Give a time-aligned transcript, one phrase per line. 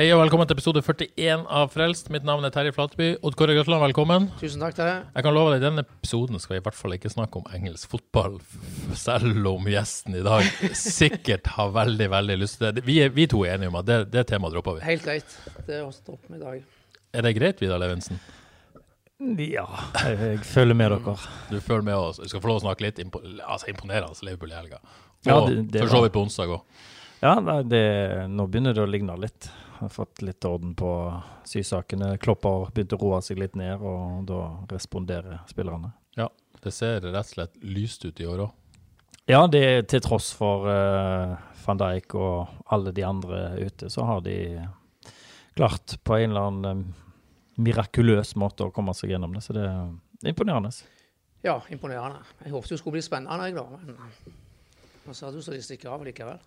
[0.00, 2.06] Hei og velkommen til episode 41 av Frelst.
[2.08, 3.08] Mitt navn er Terje Flateby.
[3.20, 4.28] Odd Kåre Grøtland, velkommen.
[4.40, 5.02] Tusen takk til deg.
[5.12, 7.50] Jeg kan love deg, I denne episoden skal vi i hvert fall ikke snakke om
[7.52, 8.38] engelsk fotball,
[8.96, 10.48] selv om gjesten i dag
[10.80, 12.86] sikkert har veldig veldig lyst til det.
[12.88, 14.86] Vi, er, vi to er enige om at det, det temaet dropper vi.
[14.88, 15.36] Helt greit.
[15.68, 16.64] Det er å stoppe med i dag.
[17.20, 18.24] Er det greit, Vidar Levensen?
[19.36, 19.66] Ja,
[20.00, 21.18] jeg, jeg følger med dere.
[21.52, 22.24] Du følger med oss.
[22.24, 24.80] Du skal få lov å snakke litt impo altså, imponerende Liverpool i helga.
[24.80, 26.86] Og Ja, det- det for så vidt på onsdag òg.
[27.20, 27.36] Ja,
[27.68, 27.84] det,
[28.32, 29.50] nå begynner det å ligne litt.
[29.80, 30.90] Har fått litt orden på
[31.48, 32.12] sysakene.
[32.20, 35.94] Klopper begynte å roe seg litt ned, og da responderer spillerne.
[36.18, 36.28] Ja,
[36.60, 38.56] det ser rett og slett lyst ut i år òg.
[39.30, 44.20] Ja, det til tross for uh, van Dijk og alle de andre ute, så har
[44.26, 44.36] de
[45.56, 47.02] klart på en eller annen eh,
[47.60, 49.42] mirakuløs måte å komme seg gjennom det.
[49.44, 50.72] Så det er imponerende.
[51.44, 52.24] Ja, imponerende.
[52.44, 54.36] Jeg håpet det skulle bli spennende, jeg da.
[55.04, 56.40] Men så hadde det så de stikker av likevel.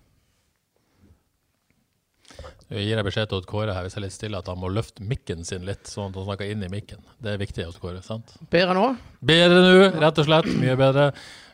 [2.74, 4.72] Jeg gir deg beskjed til Kåre her hvis jeg er litt stille at han må
[4.74, 7.04] løfte mikken sin litt, sånn at han snakker inn i mikken.
[7.22, 8.02] Det er viktig, hos Kåre.
[8.02, 8.34] sant?
[8.50, 8.88] Bedre nå?
[9.22, 10.50] Bedre nå, rett og slett.
[10.58, 11.12] Mye bedre.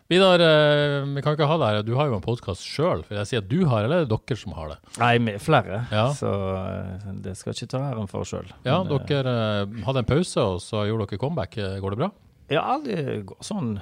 [0.10, 1.84] Vidar, eh, vi kan ikke ha det her.
[1.86, 3.04] Du har jo en podkast sjøl.
[3.12, 4.78] Vil jeg si at du har, eller er det dere som har det?
[4.98, 5.84] Nei, med flere.
[5.94, 6.08] Ja.
[6.18, 8.50] Så eh, det skal jeg ikke ta æren for sjøl.
[8.66, 9.36] Ja, dere
[9.68, 11.60] eh, hadde en pause, og så gjorde dere comeback.
[11.84, 12.10] Går det bra?
[12.50, 13.76] Ja, det går sånn,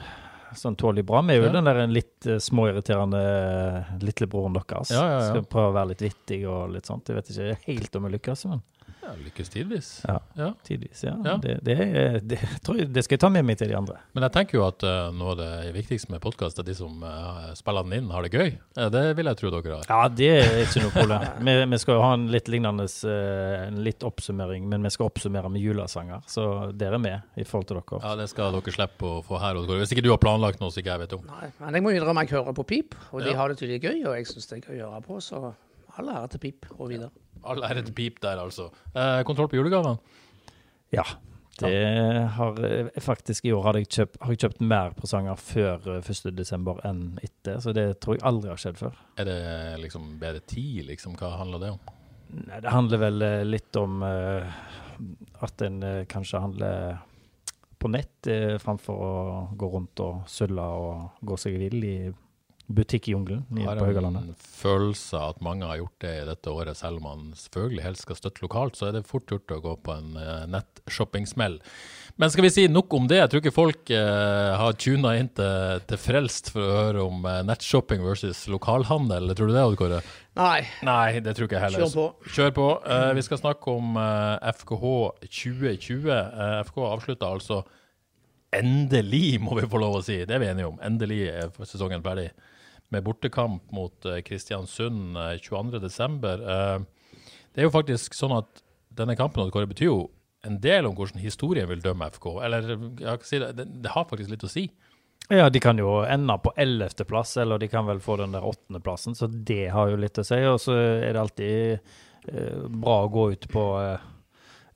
[0.55, 1.21] sånn tåler bra.
[1.21, 1.51] Vi er jo Ja.
[1.57, 4.91] den der litt uh, småirriterende uh, lillebroren deres.
[4.91, 5.29] Ja, ja, ja.
[5.33, 7.07] Skal prøve å være litt vittig og litt sånt.
[7.09, 8.61] Jeg vet ikke helt om jeg lykkes, men
[9.07, 9.89] Ja, Lykkes tidvis.
[10.03, 10.17] Ja.
[10.35, 10.47] Ja.
[10.67, 11.13] tidvis, ja.
[11.23, 11.35] Ja.
[11.41, 13.95] Det, det, er- det, tror jeg, det skal jeg ta med meg til de andre.
[14.17, 16.99] Men jeg tenker jo at uh, noe av det viktigste med podkast er de som
[17.05, 18.51] uh, spiller den inn, har det gøy.
[18.77, 19.87] Eh, det vil jeg tro dere har.
[19.87, 21.25] Ja, det er ikke noe problem.
[21.47, 25.07] vi, vi skal jo ha en litt lignende eh, en litt oppsummering, men vi skal
[25.07, 28.01] oppsummere med julesanger, så dere er med i forhold til dere.
[28.03, 29.61] Ja, Det skal dere slippe å få her.
[29.61, 29.71] og.
[29.79, 31.23] Hvis ikke du har planlagt noe så ikke jeg vet om.
[31.31, 31.51] Nei.
[31.61, 34.17] Men jeg må innrømme jeg hører på pip, og de har det tydelig gøy, og
[34.19, 35.45] jeg syns det er gøy å høre på, så
[35.97, 37.09] all ære til pip og videre.
[37.47, 38.69] All ære til pip der, altså.
[38.93, 39.97] Eh, kontroll på julegavene?
[40.95, 41.05] Ja.
[41.57, 45.87] Det har jeg faktisk I år hadde jeg kjøpt, har jeg kjøpt mer presanger før
[45.95, 46.29] eh, 1.
[46.37, 48.99] desember enn etter, så det tror jeg aldri har skjedd før.
[49.17, 49.39] Er det
[49.81, 51.17] liksom bedre tid, liksom?
[51.17, 51.95] Hva handler det om?
[52.27, 54.43] Nei, det handler vel eh, litt om uh,
[55.45, 56.97] at en uh, kanskje handler
[57.79, 59.11] på nett uh, framfor å
[59.57, 61.97] gå rundt og sulle og gå seg vill i
[62.67, 67.07] butikkjungelen på har en følelse at mange har gjort det i dette året, selv om
[67.07, 70.17] man selvfølgelig helst skal støtte lokalt, så er det fort gjort å gå på en
[70.19, 71.61] uh, nettshopping-smell.
[72.17, 73.19] Men skal vi si nok om det?
[73.19, 77.27] Jeg tror ikke folk eh, har tuna inn til, til Frelst for å høre om
[77.29, 79.35] eh, nettshopping versus lokalhandel.
[79.37, 79.99] Tror du det, Odd Kåre?
[80.39, 81.85] Nei, Nei, det tror ikke jeg heller.
[81.85, 82.31] kjør på.
[82.33, 82.65] Kjør på.
[82.89, 84.95] Eh, vi skal snakke om eh, FKH
[85.27, 86.09] 2020.
[86.09, 87.61] FKH FK avslutta altså
[88.57, 90.17] endelig, må vi få lov å si.
[90.25, 90.81] Det er vi enige om.
[90.89, 92.31] Endelig er sesongen ferdig.
[92.93, 96.21] Med bortekamp mot eh, Kristiansund eh, 22.12.
[96.43, 97.17] Uh,
[97.51, 98.61] det er jo faktisk sånn at
[98.97, 99.99] denne kampen Odd Kåre, betyr jo
[100.47, 102.29] en del om hvordan historien vil dømme FK.
[102.45, 104.67] Eller jeg kan si det, det, det har faktisk litt å si.
[105.27, 109.15] Ja, de kan jo ende på ellevteplass, eller de kan vel få den der åttendeplassen,
[109.17, 110.39] så det har jo litt å si.
[110.47, 111.73] Og så er det alltid
[112.31, 114.05] eh, bra å gå ut på eh,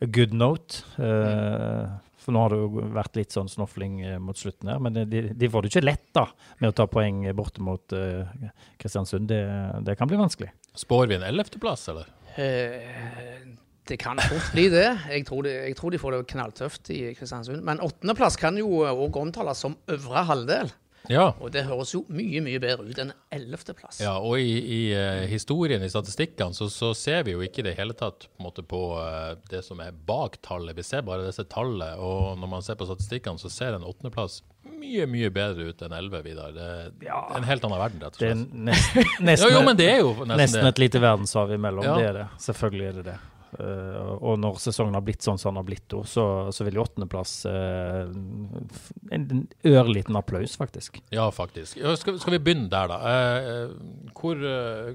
[0.01, 0.81] a good note.
[0.99, 1.85] Eh,
[2.21, 5.23] for nå har det jo vært litt sånn snofling eh, mot slutten her, men de,
[5.33, 6.27] de får det ikke lett da
[6.61, 8.29] med å ta poeng borte mot uh,
[8.81, 9.29] Kristiansund.
[9.31, 9.41] Det,
[9.87, 10.51] det kan bli vanskelig.
[10.77, 12.11] Spår vi en ellevteplass, eller?
[12.39, 13.41] Eh,
[13.89, 14.87] det kan fort bli det.
[15.09, 17.63] Jeg tror, de, jeg tror de får det knalltøft i Kristiansund.
[17.67, 20.71] Men åttendeplass kan jo òg omtales som øvre halvdel.
[21.09, 21.31] Ja.
[21.41, 24.01] Og det høres jo mye, mye bedre ut enn ellevteplass.
[24.03, 27.67] Ja, og i, i uh, historien, i statistikkene, så, så ser vi jo ikke i
[27.71, 30.77] det hele tatt på, måte, på uh, det som er bak tallet.
[30.77, 34.43] Vi ser bare disse tallene, og når man ser på statistikkene, så ser en åttendeplass
[34.81, 36.53] mye, mye bedre ut enn elleve, Vidar.
[36.53, 37.23] Det er Ja.
[37.37, 38.53] en helt annen verden, rett og Det er slett.
[38.69, 40.73] nesten, Ja, nesten, jo, men det er jo nesten, nesten det.
[40.75, 41.85] et lite verdenshav imellom.
[41.85, 41.97] Ja.
[41.97, 42.27] Det er det.
[42.45, 43.17] Selvfølgelig er det det.
[43.59, 46.85] Eh, og når sesongen har blitt sånn som den har blitt, så, så vil jo
[46.85, 48.07] åttendeplass uh,
[49.11, 51.01] En en ørliten applaus, faktisk.
[51.13, 51.79] Ja, faktisk.
[51.99, 52.99] Skal, skal vi begynne der, da?
[53.11, 54.93] Eh, eh, hvor eh,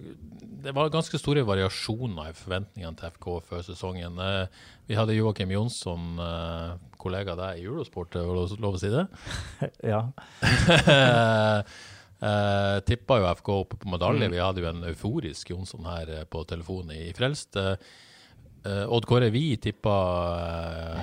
[0.66, 4.18] Det var ganske store variasjoner i forventningene til FK før sesongen.
[4.22, 8.92] Eh, vi hadde Joakim Jonsson, eh, kollega deg i Eurosport, er det lov å si
[8.92, 9.06] det?
[9.92, 10.02] Ja.
[12.22, 14.26] uh, tippa jo FK oppe på medalje.
[14.26, 14.34] Mm.
[14.34, 17.58] Vi hadde jo en euforisk Jonsson her eh, på telefonen i Frelst.
[17.58, 17.74] Uh,
[18.90, 19.94] Odd Kåre, vi tippa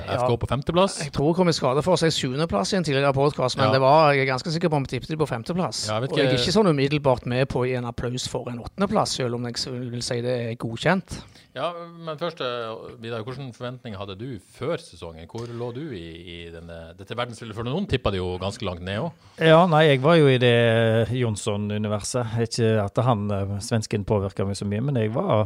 [0.07, 0.37] FK Ja.
[0.37, 0.99] på femteplass.
[1.03, 3.71] Jeg tror hun kom i skade for seg sjuendeplass i en tidligere podkast, men Ja.
[3.73, 5.87] det var, jeg er ganske sikker på om vi tippet de på femteplass.
[5.87, 8.59] Ja, jeg og jeg er ikke- sånn umiddelbart med på å en applaus for en
[8.59, 9.55] åttendeplass, selv om jeg
[9.91, 11.21] vil si det er godkjent.
[11.53, 15.27] Ja, men først, uh, Vidar, hvilke forventninger hadde du før sesongen?
[15.29, 17.53] Hvor lå du i, i denne, dette verdensbildet?
[17.53, 19.27] For noen tippa det jo ganske langt ned òg.
[19.37, 22.33] Ja, nei, jeg var jo i det Jonsson-universet.
[22.47, 25.45] Ikke at han, eh, svensken, påvirka meg så mye, men jeg var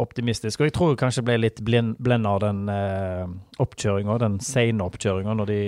[0.00, 0.62] optimistisk.
[0.62, 5.36] Og jeg tror jeg kanskje ble litt blenda av den eh, oppkjøringa, den sene oppkjøringa,
[5.36, 5.62] når de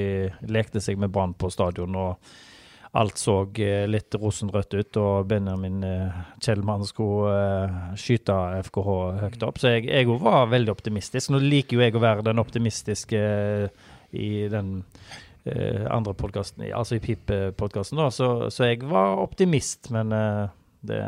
[0.48, 1.92] lekte seg med Brann på stadion.
[2.08, 2.47] og
[2.96, 9.44] Alt så eh, litt rosenrødt ut, og Benjamin eh, Kjellmann skulle eh, skyte FKH høyt
[9.44, 9.60] opp.
[9.60, 11.32] Så jeg, jeg var veldig optimistisk.
[11.34, 13.24] Nå liker jo jeg å være den optimistiske
[14.16, 14.78] i den
[15.48, 18.00] andre podkasten, altså i Pip-podkasten.
[18.12, 20.12] Så, så jeg var optimist, men
[20.84, 20.98] det,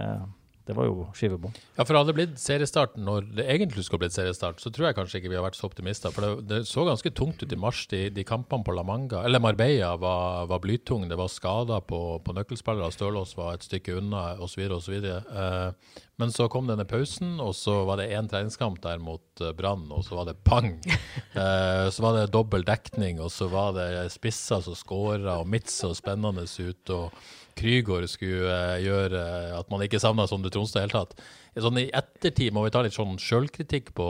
[0.69, 1.55] det var jo skivebom.
[1.77, 4.99] Ja, for hadde det blitt seriestart når det egentlig skulle blitt seriestart, så tror jeg
[4.99, 6.13] kanskje ikke vi har vært så optimister.
[6.15, 7.87] For det, det så ganske tungt ut i mars.
[7.91, 11.09] De, de kampene på La Manga, eller Marbella var, var blytung.
[11.11, 12.93] Det var skader på, på nøkkelspillere.
[12.95, 14.63] Stølås var et stykke unna, osv.
[14.77, 15.01] osv.
[15.01, 19.55] Eh, men så kom denne pausen, og så var det én treningskamp der mot eh,
[19.57, 20.77] Brann, og så var det pang!
[21.31, 25.71] Eh, så var det dobbel dekning, og så var det spisser som skåra, og midt
[25.71, 26.91] så spennende ut.
[26.91, 27.15] og
[27.61, 29.23] Krygård skulle eh, gjøre
[29.61, 31.25] at man ikke savna Sondre Tronstad i det hele tatt.
[31.61, 34.07] Sånn I ettertid må vi ta litt sånn sjølkritikk på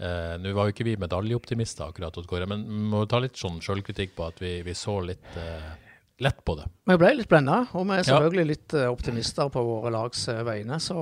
[0.00, 3.60] eh, Nå var jo ikke vi medaljeoptimister, akkurat, Kåre, men vi må ta litt sånn
[3.64, 5.70] sjølkritikk på at vi, vi så litt eh,
[6.20, 6.66] lett på det.
[6.90, 8.08] Vi ble litt blenda, og vi er Ja.
[8.10, 10.76] selvfølgelig litt eh, optimister på våre lags eh, vegne.
[10.80, 10.96] Så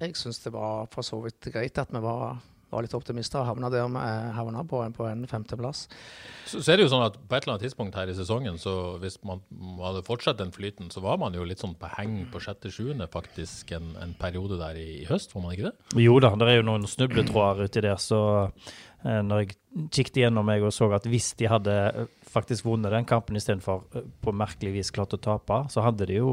[0.00, 2.38] jeg syns det var for så vidt greit at vi var,
[2.76, 5.86] var litt optimister og havna der vi eh, havna på, en- på en femteplass.
[6.44, 8.58] Så, så er det jo sånn at på et eller annet tidspunkt her i sesongen,
[8.60, 9.40] så hvis man
[9.80, 13.72] hadde fortsatt den flyten, så var man jo litt sånn på heng på sjette-sjuende faktisk
[13.78, 16.02] en, en periode der i, i høst, var man ikke det?
[16.04, 18.20] Jo da, det er jo noen snubletråder uti der, så
[19.06, 19.54] eh, når jeg
[19.96, 23.86] kikket gjennom meg og så at hvis de hadde eh, faktisk vunnet den kampen istedenfor
[23.94, 26.32] uh, på merkelig vis klart å tape, så hadde de jo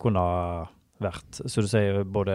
[0.00, 2.34] kunnet vært, så du sier, både,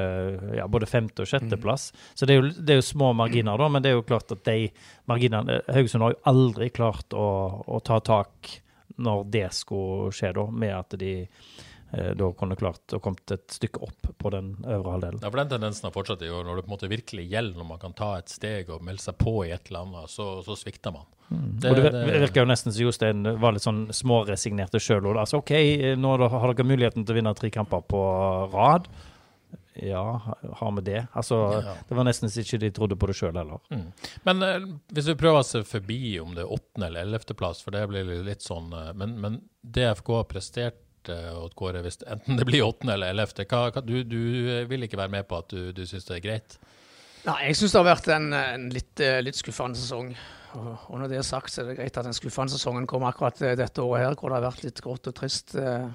[0.58, 1.92] ja, både femte- og sjetteplass.
[2.16, 4.32] Så det er, jo, det er jo små marginer, da, men det er jo klart
[4.34, 4.70] at de
[5.10, 7.28] marginene Haugesund har jo aldri klart å,
[7.68, 8.58] å ta tak
[9.04, 11.14] når det skulle skje, da, med at de
[12.18, 15.20] da kunne klart å komme et stykke opp på den øvre halvdelen.
[15.22, 16.44] Ja, for Den tendensen har fortsatt i år.
[16.48, 19.04] Når det på en måte virkelig gjelder, når man kan ta et steg og melde
[19.06, 21.06] seg på i et eller annet, så, så svikter man.
[21.30, 25.06] Det- og det, det- virker jo nesten som Jostein var litt sånn småresignerte sjøl.
[25.18, 25.54] Altså, OK,
[25.98, 28.02] nå har dere muligheten til å vinne tre kamper på
[28.54, 28.90] rad.
[29.76, 30.22] Ja,
[30.60, 31.08] har vi det?
[31.18, 31.74] Altså, Ja.
[31.90, 33.60] Det var nesten ikke de trodde på det sjøl heller.
[34.24, 34.60] Men eh,
[34.94, 38.06] hvis vi prøver å se forbi om det er åttende eller ellevteplass, for det blir
[38.24, 42.64] litt sånn eh, Men, men DFK har prestert, eh, Odd Kåre, hvis enten det blir
[42.66, 43.48] åttende eller ellevte,
[43.84, 44.22] du, du
[44.70, 46.58] vil ikke være med på at du, du syns det er greit?
[47.24, 50.12] Nei, jeg syns det har vært en, en litt, eh, litt skuffende sesong.
[50.54, 53.14] Og, og når det er sagt, så er det greit at den skuffende sesongen kommer
[53.14, 55.88] akkurat eh, dette året her, hvor det har vært litt grått og trist eh,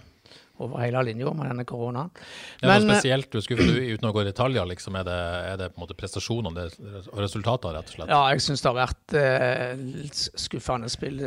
[0.58, 2.11] over hele linja med denne koronaen.
[2.16, 4.96] Det er Men, noe spesielt du er skuffet du, uten å gå i detaljer, liksom,
[4.99, 5.19] er det,
[5.52, 6.64] er det på en måte prestasjonene
[7.04, 8.14] og resultatene, rett og slett?
[8.16, 11.20] Ja, jeg syns det har vært eh, litt skuffende spill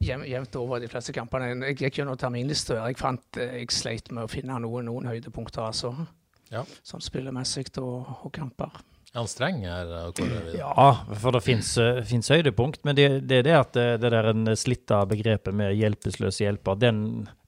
[0.00, 1.52] jevnt over de fleste kampene.
[1.70, 2.80] Jeg gikk gjennom terminlista.
[2.88, 5.92] Jeg fant eh, jeg sleit med å finne noen, noen høydepunkter, altså.
[6.50, 6.64] Ja.
[6.86, 8.80] Sånn spillemessig og, og kamper.
[9.10, 9.88] Er han streng her?
[10.54, 14.46] Ja, for det fins høydepunkt, men det, det er det at det, det der en
[14.54, 17.00] slitta begrepet med hjelpeløs hjelper, den,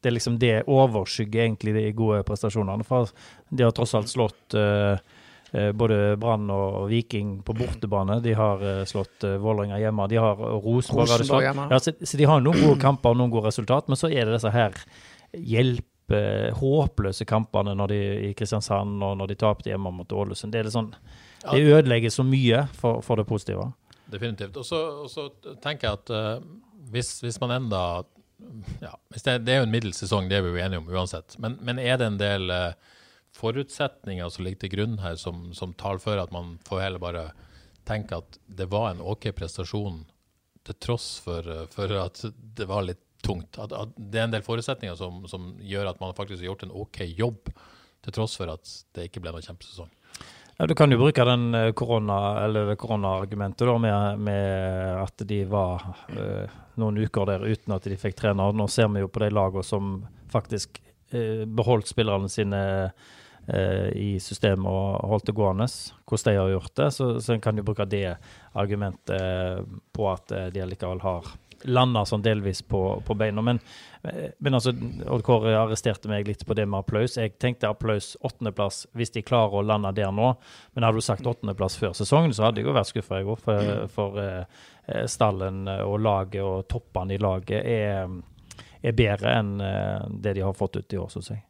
[0.03, 2.83] det er liksom det overskygger egentlig de gode prestasjonene.
[2.87, 3.15] For
[3.55, 5.12] de har tross alt slått eh, eh,
[5.73, 8.21] både Brann og Viking på bortebane.
[8.25, 10.07] De har eh, slått uh, Vålerenga hjemme.
[10.09, 11.47] De har Rosenborg Rosenborg slått.
[11.49, 11.67] hjemme.
[11.71, 14.25] Ja, så, så de har noen gode kamper og noen gode resultat, men så er
[14.25, 14.79] det disse her
[15.33, 16.23] hjelpe,
[16.59, 20.53] håpløse kampene når de i Kristiansand og når de tapte hjemme mot Ålesund.
[20.53, 20.93] Det sånn
[21.43, 23.73] det ødelegger så mye for, for det positive.
[24.13, 24.57] Definitivt.
[24.61, 24.67] Og
[25.11, 25.29] så
[25.65, 26.51] tenker jeg at uh,
[26.93, 27.83] hvis, hvis man enda
[28.81, 30.91] ja, hvis det, det er jo en middels sesong, det er vi jo enige om
[30.91, 31.37] uansett.
[31.43, 32.75] Men, men er det en del eh,
[33.37, 37.25] forutsetninger som ligger til grunn her, som, som for at man får heller bare
[37.89, 40.05] tenke at det var en OK prestasjon
[40.63, 43.59] til tross for, for at det var litt tungt?
[43.59, 46.67] At, at det er en del forutsetninger som, som gjør at man faktisk har gjort
[46.67, 47.53] en OK jobb,
[48.03, 49.91] til tross for at det ikke ble noen kjempesesong?
[50.59, 55.87] Ja, Du kan jo bruke den eh, korona, eller koronaargumentet med, med at de var
[56.11, 56.51] eh,
[56.83, 58.51] noen uker der uten at de fikk trene.
[58.53, 59.95] Nå ser vi jo på de lagene som
[60.33, 62.63] faktisk eh, beholdt spillerne sine
[63.43, 65.67] i systemet og holdt det gående,
[66.07, 66.91] hvordan de har gjort det.
[66.95, 68.17] Så, så en kan jo bruke det
[68.55, 71.33] argumentet eh, på at eh, de allikevel har
[71.65, 73.43] landa sånn delvis på, på beina.
[73.45, 73.61] Men,
[74.03, 74.73] eh, men altså,
[75.07, 77.17] Odd Kåre arresterte meg litt på det med applaus.
[77.19, 80.33] Jeg tenkte applaus åttendeplass hvis de klarer å lande der nå.
[80.75, 83.41] Men hadde du sagt åttendeplass før sesongen, så hadde jeg jo vært skuffa, i går.
[83.43, 88.11] For, for eh, eh, stallen og laget og toppene i laget er,
[88.83, 91.45] er bedre enn uh, det de har fått ut i år, syns jeg.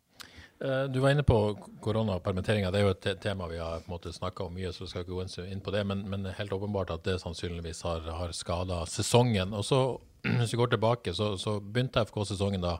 [0.64, 2.70] Eh, Du var inne på korona og permitteringer.
[2.70, 5.16] Det er jo et tema vi har på snakka om mye, så vi skal ikke
[5.16, 5.84] gå inn på det.
[5.86, 9.54] Men, men helt åpenbart at det sannsynligvis har, har skada sesongen.
[9.54, 9.80] Og så,
[10.38, 12.78] hvis vi går tilbake, så, så begynte FK-sesongen da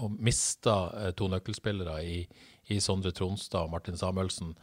[0.00, 2.22] og mista eh, to nøkkelspillere i,
[2.72, 4.54] i Sondre Tronstad og Martin Samuelsen.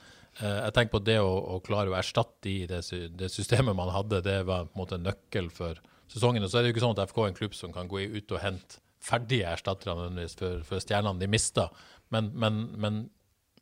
[0.42, 2.82] Eh, jeg tenker på det å, å klare å erstatte de i det,
[3.13, 6.44] det systemet man hadde, det var på en måte en nøkkel for sesongen.
[6.44, 8.01] Og så er det jo ikke sånn at FK er en klubb som kan gå
[8.10, 11.70] ut og hente ferdige erstattere nødvendigvis for, for stjernene de mista.
[12.13, 13.00] Men, men, men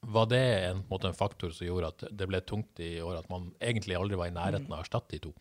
[0.01, 3.49] var det en, en, faktor som gjorde at det ble tungt i år, at man
[3.59, 5.33] egentlig aldri var i nærheten av å erstatte de to?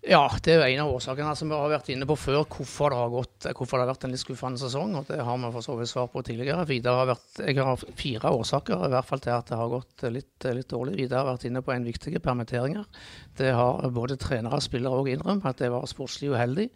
[0.00, 2.88] Ja, det er jo en av årsakene som vi har vært inne på før, hvorfor
[2.88, 4.94] det har, gått, hvorfor det har vært en litt skuffende sesong.
[4.96, 6.64] og Det har vi for så vidt svar på tidligere.
[6.70, 10.06] Vidar har vært, jeg har fire årsaker i hvert fall til at det har gått
[10.08, 10.96] litt, litt dårlig.
[11.02, 12.88] Vidar har vært inne på en viktige permitteringer.
[13.36, 16.70] Det har både trenere og spillere òg innrømt, at det var sportslig uheldig.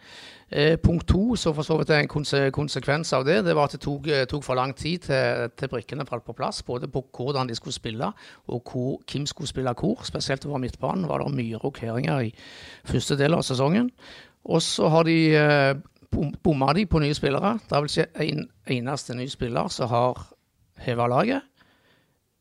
[0.52, 3.78] Eh, punkt to, så for så vidt en konse konsekvens av det, det var at
[3.78, 6.61] det tok, tok for lang tid til, til brikkene falt på plass.
[6.62, 8.12] Både på hvordan de skulle spille,
[8.52, 10.04] og hvor, hvem skulle spille hvor.
[10.04, 12.35] Spesielt over midtbanen var det mye rokeringer i
[12.85, 13.90] første del av sesongen.
[14.44, 15.75] Og så har de eh,
[16.44, 17.56] bomma de på nye spillere.
[17.64, 18.44] Det er vel ikke en
[18.76, 20.26] eneste ny spiller som har
[20.85, 21.47] heva laget.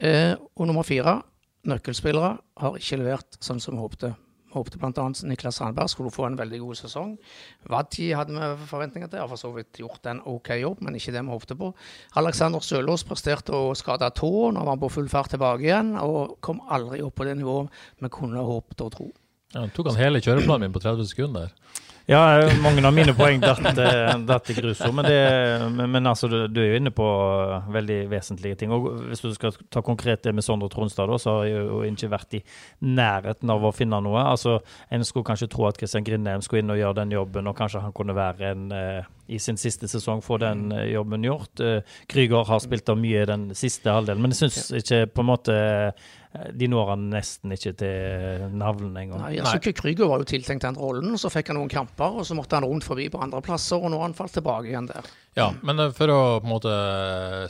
[0.04, 1.22] Eh, og nummer fire,
[1.70, 4.12] nøkkelspillere har ikke levert sånn som vi håpte.
[4.54, 5.06] Vi håpte bl.a.
[5.30, 7.16] Niklas Sandberg skulle få en veldig god sesong.
[7.72, 11.16] Wadji hadde vi forventninger til, har for så vidt gjort en OK jobb, men ikke
[11.16, 11.72] det vi håpte på.
[12.20, 16.62] Alexander Sølås presterte å skade tåen og var på full fart tilbake igjen, og kom
[16.70, 19.12] aldri opp på det nivået vi kunne håpet og tro.
[19.54, 21.52] Ja, tok han hele kjøreplanen min på 30 sekunder?
[22.06, 24.82] Ja, mange av mine poeng datt, eh, i grus.
[24.92, 27.06] Men, det, men, altså, du, er jo inne på
[27.72, 28.74] veldig vesentlige ting.
[28.76, 31.80] Og Hvis du skal ta konkret det med Sondre Tronstad, da, så har jeg jo
[31.88, 32.42] ikke vært i
[32.84, 34.20] nærheten av å finne noe.
[34.20, 34.60] Altså,
[34.92, 37.86] En skulle kanskje tro at Kristian Grindheim skulle inn og gjøre den jobben, og kanskje
[37.86, 41.64] han kunne være en eh, i sin siste sesong få den eh, jobben gjort.
[42.12, 45.32] Krüger har spilt av mye i den siste halvdelen, men jeg syns ikke på en
[45.32, 45.56] måte
[46.34, 49.22] de når han nesten ikke til navlen engang.
[49.22, 52.18] Nei, jeg synes ikke Krüger var jo tiltenkt den rollen, så fikk han noen kamper,
[52.18, 54.72] og så måtte han rundt forbi på andre plasser, og nå har han falt tilbake
[54.72, 55.12] igjen der.
[55.38, 56.74] Ja, men eh, for å på en måte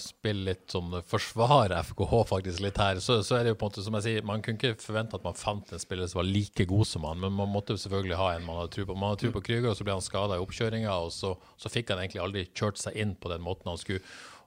[0.04, 3.74] spille litt sånn forsvare FKH faktisk litt her, så, så er det jo på en
[3.74, 6.28] måte som jeg sier, man kunne ikke forvente at man fant en spiller som var
[6.28, 9.00] like god som han, men man måtte jo selvfølgelig ha en man hadde tro på.
[9.00, 11.72] Man hadde tro på Krüger, og så ble han skada i oppkjøringa, og så, så
[11.72, 14.04] fikk han egentlig aldri kjørt seg inn på den måten han skulle.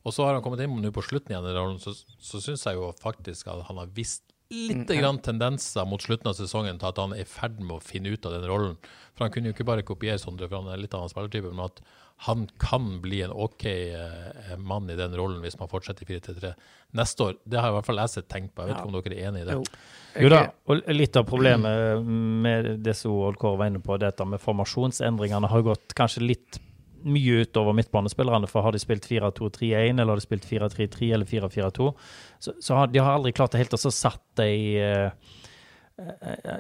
[0.07, 2.62] Og så har han kommet inn nå på slutten igjen i rollen, så, så syns
[2.69, 6.91] jeg jo faktisk at han har visst litt grann tendenser mot slutten av sesongen til
[6.91, 8.76] at han er i ferd med å finne ut av den rollen.
[9.17, 11.67] For han kunne jo ikke bare kopiere Sondre, for han er litt annen spillertype, men
[11.67, 11.81] at
[12.26, 16.53] han kan bli en OK eh, mann i den rollen hvis man fortsetter i 4-3-3
[16.97, 17.35] neste år.
[17.45, 18.65] Det har i hvert fall jeg sett tenkt på.
[18.65, 19.59] Jeg vet ikke om dere er enig i det?
[19.59, 19.65] Jo.
[20.25, 20.38] Jo da,
[20.73, 25.50] og litt av problemet med det som Old Kåre var inne på, dette med formasjonsendringene
[25.53, 26.61] har gått kanskje litt
[27.07, 28.51] mye utover midtbanespillerne.
[28.51, 31.91] For har de spilt 4-2-3-1, eller har de spilt 4-3-3 eller 4-4-2,
[32.39, 34.51] så, så har de har aldri klart det helt å så satt de
[34.83, 35.35] eh,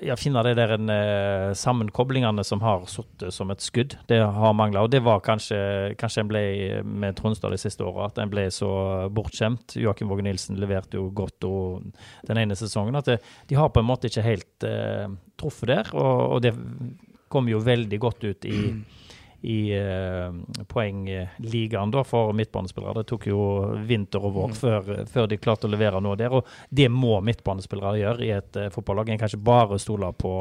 [0.06, 3.96] ja, finne de der en, eh, sammenkoblingene som har sittet som et skudd.
[4.08, 4.86] Det har mangla.
[4.86, 6.42] Og det var kanskje Kanskje en ble
[6.82, 9.76] med Tronstad de siste åra, at en ble så bortskjemt.
[9.76, 11.84] Joakim Våge Nilsen leverte jo godt og,
[12.26, 12.96] den ene sesongen.
[12.96, 15.92] At det, de har på en måte ikke helt eh, truffet der.
[15.94, 16.54] Og, og det
[17.28, 18.60] kom jo veldig godt ut i
[19.40, 20.32] i eh,
[20.68, 23.00] poengligaen for midtbanespillere.
[23.00, 23.40] Det tok jo
[23.86, 26.34] vinter og vår før, før de klarte å levere noe der.
[26.34, 29.10] Og det må midtbanespillere gjøre i et eh, fotballag.
[29.12, 30.34] En kan ikke bare stole på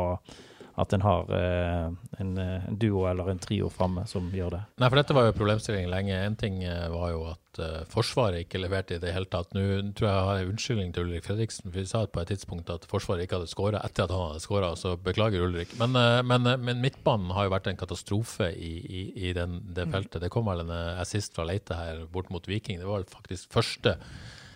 [0.76, 1.86] at en har eh,
[2.20, 4.62] en, eh, en duo eller en trio framme som gjør det.
[4.82, 6.18] Nei, for dette var jo problemstillingen lenge.
[6.20, 9.56] En ting eh, var jo at eh, Forsvaret ikke leverte i det hele tatt.
[9.56, 9.64] Nå
[9.96, 12.72] tror jeg jeg har en unnskyldning til Ulrik Fredriksen, for vi sa på et tidspunkt
[12.74, 15.76] at Forsvaret ikke hadde skåra etter at han hadde skåra, så beklager Ulrik.
[15.80, 19.62] Men, eh, men, eh, men midtbanen har jo vært en katastrofe i, i, i den,
[19.76, 20.22] det feltet.
[20.26, 22.82] Det kom vel en eh, assist fra Leite her bort mot Viking.
[22.82, 23.96] Det var vel faktisk første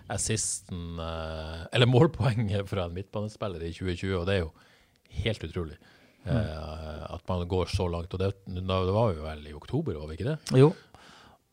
[0.09, 4.51] assisten, eh, eller målpoenget fra en midtbanespiller i 2020, og det er jo
[5.23, 5.79] helt utrolig.
[6.25, 8.13] Eh, at man går så langt.
[8.13, 10.37] Og det, det var jo vel i oktober, var det ikke det?
[10.59, 10.71] Jo.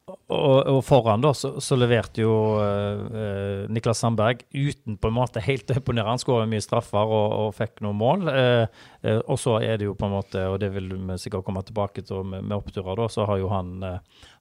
[0.07, 5.43] og, og foran da, så, så leverte jo eh, Niklas Sandberg uten på en måte
[5.43, 6.13] helt å imponere.
[6.13, 8.29] Han skåret mye straffer og, og fikk noen mål.
[8.31, 8.65] Eh,
[9.07, 11.65] uh, og så er det jo på en måte, og det vil vi sikkert komme
[11.67, 13.79] tilbake til med, med oppturer, da, så har jo han,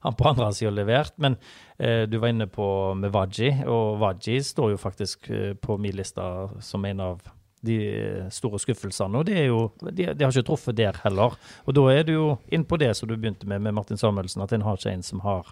[0.06, 1.14] han på andre sida levert.
[1.22, 1.38] Men
[1.76, 2.66] du var inne på
[2.96, 5.28] med Waji, og Waji står jo faktisk
[5.60, 6.24] på min liste
[6.64, 7.26] som en av
[7.66, 7.78] de
[8.34, 9.18] store skuffelsene.
[9.18, 11.36] Og det er jo, de, de, har ikke truffet der heller.
[11.66, 14.44] Og da er du jo inn på det som du begynte med med Martin Samuelsen,
[14.44, 15.50] at en har ikke en som har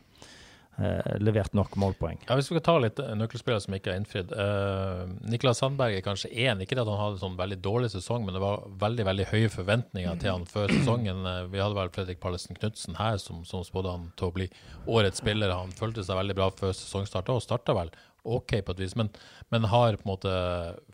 [0.78, 2.20] eh, levert nok målpoeng.
[2.28, 4.32] Ja, Hvis vi skal ta litt nøkkelspillere som ikke har innfridd.
[4.32, 5.02] Eh,
[5.32, 6.62] Niklas Sandberg er kanskje én.
[6.62, 10.22] Ikke at han hadde sånn veldig dårlig sesong, men det var veldig veldig høye forventninger
[10.22, 11.26] til han før sesongen.
[11.26, 14.50] Uh, vi hadde vel Fredrik Pallesen Knutsen her som, som spådde han til å bli
[14.86, 15.54] årets spiller.
[15.54, 17.94] Han følte seg veldig bra før sesongstart og starta vel
[18.24, 19.10] OK på et vis, men,
[19.52, 20.34] men har på en måte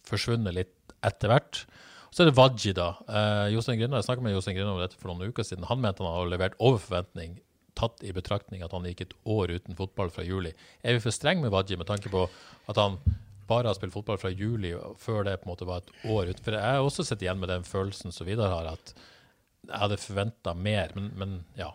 [0.09, 0.75] forsvunnet litt
[1.07, 1.65] etter hvert.
[2.11, 2.89] Så er det Wadji, da.
[3.07, 5.69] Eh, Jostein Grinde, Jeg snakka med Jostein Grinde om dette for noen uker siden.
[5.71, 7.39] Han mente han hadde levert over forventning,
[7.79, 10.51] tatt i betraktning at han gikk et år uten fotball fra juli.
[10.83, 12.27] Er vi for strenge med Wadji med tanke på
[12.69, 12.99] at han
[13.51, 16.43] bare har spilt fotball fra juli, før det på en måte var et år ute?
[16.43, 18.95] For jeg har også sett igjen med den følelsen som Vidar har, at
[19.69, 21.71] jeg hadde forventa mer, men, men, ja.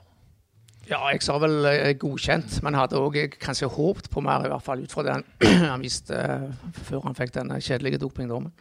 [0.85, 4.65] Ja, jeg sa vel eh, godkjent, men hadde òg kanskje håpet på mer, i hvert
[4.65, 6.49] fall ut fra det han, viste uh,
[6.85, 8.53] før han fikk den kjedelige dopingdommen.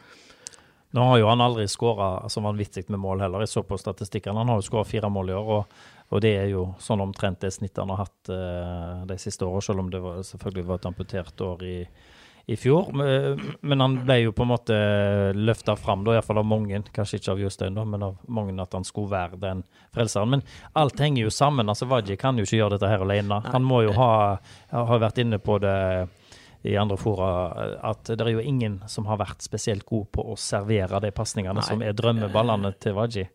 [0.95, 3.43] Nå har jo han aldri skåra så vanvittig med mål heller.
[3.43, 4.37] Jeg så på statistikken.
[4.39, 7.41] Han har jo skåra fire mål i år, og, og, det er jo sånn omtrent
[7.43, 10.79] det snittet han har hatt uh, de siste årene, selv om det var, selvfølgelig var
[10.79, 11.75] et amputert år i,
[12.47, 12.95] i fjor.
[12.95, 14.79] Men han ble jo på en måte
[15.35, 19.11] løfta fram, iallfall av mange, kanskje ikke av Jostein, men av mange, at han skulle
[19.11, 20.37] være den frelseren.
[20.37, 20.47] Men
[20.79, 21.67] alt henger jo sammen.
[21.67, 23.43] altså Waji kan jo ikke gjøre dette her alene.
[23.51, 24.13] Han må jo ha,
[24.71, 25.75] ha vært inne på det
[26.65, 27.29] i andre fora
[27.85, 31.63] at det er jo ingen som har vært spesielt god på å servere de pasningene
[31.65, 33.27] som er drømmeballene til Waji.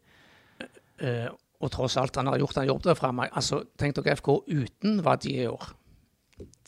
[1.01, 1.29] Uh,
[1.61, 3.29] og tross alt, han har gjort en jobb der framme.
[3.37, 5.69] Altså, tenk dere FK uten Waji i år.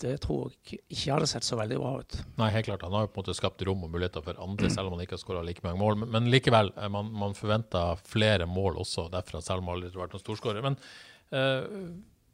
[0.02, 2.16] Det tror jeg ikke hadde sett så veldig bra ut.
[2.36, 2.84] Nei, helt klart.
[2.84, 5.04] Han har jo på en måte skapt rom og muligheter for andre, selv om han
[5.06, 5.96] ikke har skåra like mange mål.
[6.02, 9.94] Men, men likevel, eh, man, man forventer flere mål også derfra, selv om han aldri
[9.94, 10.66] har vært noen storskårer.
[10.66, 10.76] Men
[11.32, 11.64] uh,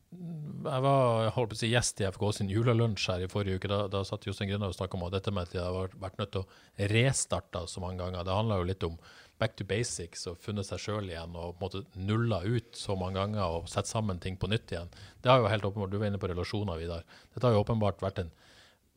[0.08, 3.60] jeg var jeg holdt på å si, gjest i FK sin julelunsj her i forrige
[3.60, 3.70] uke.
[3.70, 6.32] Da, da satt Jostein Grinde og snakka om dette med at de har vært nødt
[6.34, 8.24] til å restarte så mange ganger.
[8.24, 8.96] Det handla jo litt om
[9.38, 13.58] back to basics og funnet seg sjøl igjen og måte nulla ut så mange ganger
[13.60, 14.90] og sette sammen ting på nytt igjen.
[15.22, 17.04] Det har jo helt åpenbart, Du var inne på relasjoner, Vidar.
[17.35, 18.33] Dette har jo åpenbart vært en,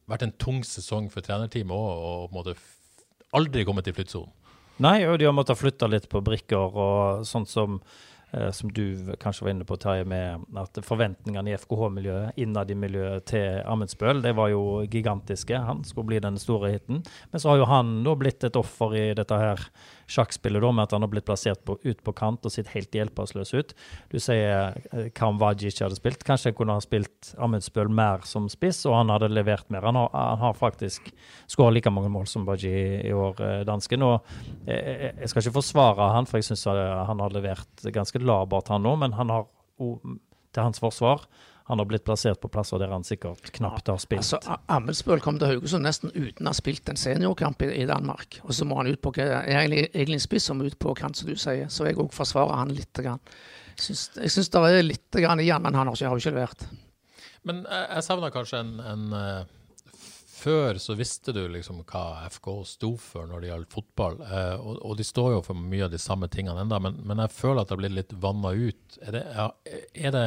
[0.09, 2.55] vært en tung sesong for trenerteamet òg, og på en måte
[3.37, 4.31] aldri kommet i flyttsonen.
[4.81, 7.81] Nei, og de har måttet flytte litt på brikker og sånt som
[8.55, 13.25] som du kanskje var inne på, Terje, med at forventningene i FKH-miljøet innad i miljøet
[13.31, 15.57] til Amundspøl, det var jo gigantiske.
[15.67, 17.01] Han skulle bli den store hiten.
[17.31, 19.65] Men så har jo han da blitt et offer i dette her
[20.11, 22.95] sjakkspillet da, med at han har blitt plassert på, ut på kant og sitt helt
[22.95, 23.73] hjelpeløs ut.
[24.11, 26.25] Du sier eh, Kam ikke hadde spilt.
[26.27, 29.87] Kanskje han kunne ha spilt Amundspøl mer som spiss, og han hadde levert mer.
[29.87, 31.11] Han har, han har faktisk
[31.51, 32.73] skåret like mange mål som Waji
[33.07, 34.05] i år, eh, dansken.
[34.07, 34.33] Og
[34.67, 38.85] jeg, jeg skal ikke forsvare han, for jeg syns han har levert ganske labert, han
[38.85, 39.47] nå, men han har
[40.51, 41.23] til hans forsvar
[41.71, 44.19] han har blitt plassert på plasser der han sikkert knapt har spilt.
[44.19, 48.41] Altså, Amelsbøl kom til Haugesund nesten uten å ha spilt en seniorkamp i, i Danmark.
[48.43, 51.39] Og så må han ut på egentlig, egentlig spiss om ut på kant, som du
[51.39, 51.71] sier.
[51.71, 52.91] Så jeg òg forsvarer han litt.
[52.99, 53.23] Grann.
[53.79, 56.69] Syns, jeg syns det er litt grann igjen, men han har, ikke, har ikke levert.
[57.47, 59.97] Men jeg, savner kanskje en, en uh,
[60.41, 64.73] Før så visste du liksom hva FK sto for når det gjaldt fotball, uh, og,
[64.89, 67.63] og, de står jo for mye av de samme tingene enda, men, men jeg føler
[67.63, 69.05] at det har blitt litt vanna ut.
[69.07, 69.53] Er det, ja,
[70.09, 70.25] er det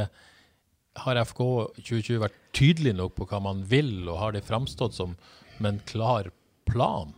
[1.03, 1.43] har FK
[1.81, 5.17] 2020 vært tydelig nok på hva man vil, og har det framstått som
[5.59, 6.31] med en klar
[6.69, 7.15] plan?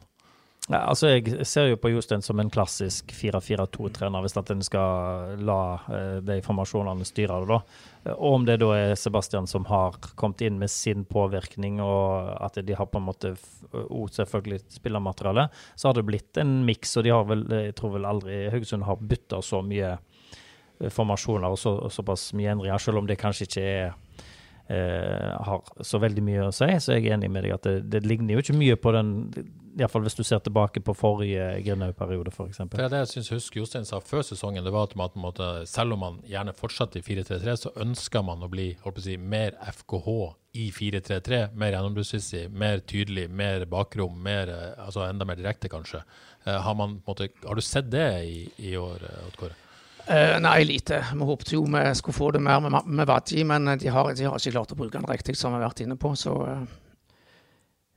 [0.67, 5.37] Ja, altså Jeg ser jo på Jostein som en klassisk 4-4-2-trener, hvis at en skal
[5.47, 5.59] la
[5.95, 7.55] eh, de formasjonene styre det.
[7.55, 8.17] da.
[8.17, 12.59] Og om det da er Sebastian som har kommet inn med sin påvirkning, og at
[12.67, 13.37] de har på en måte
[13.77, 16.97] og selvfølgelig spillermateriale, så har det blitt en miks.
[16.99, 19.95] Og de har vel, jeg tror vel aldri Haugesund har bytta så mye
[20.93, 23.95] formasjoner og, så, og såpass mye endringer, selv om det kanskje ikke er
[24.69, 27.79] eh, har så veldig mye å si, så er jeg enig med deg at det,
[27.93, 29.15] det ligner jo ikke mye på den
[29.77, 32.63] Iallfall hvis du ser tilbake på forrige Grindhaug-periode, f.eks.
[32.73, 34.65] Det er det jeg syns husker Jostein sa før sesongen.
[34.65, 38.45] det var at man, måtte, Selv om man gjerne fortsatte i 4-3-3, så ønsker man
[38.45, 40.15] å bli å si, mer FKH
[40.57, 41.43] i 4-3-3.
[41.61, 46.01] Mer gjennombruddssissig, mer tydelig, mer bakrom, mer, eh, altså enda mer direkte, kanskje.
[46.47, 49.61] Eh, har, man, måtte, har, du sett det i, i år, Odd Kåre?
[50.07, 51.01] Uh, nei, lite.
[51.13, 54.29] Vi håpet jo vi skulle få det mer med, med Wadji, men de har, de
[54.29, 56.13] har, ikke klart å bruke den riktig, som vi har vært inne på.
[56.19, 56.63] Så uh,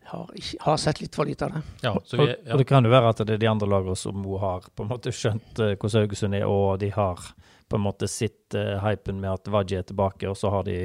[0.10, 0.32] har,
[0.65, 1.62] har sett litt for lite av det.
[1.86, 2.24] Ja, vi, ja.
[2.24, 4.88] og, og, det kan jo være at det er de andre lagene som har på
[4.88, 7.30] en måte skjønt uh, hvordan Haugesund er, og de har
[7.69, 10.80] på en måte sitt uh, hypen med at Wadji er tilbake, og så har de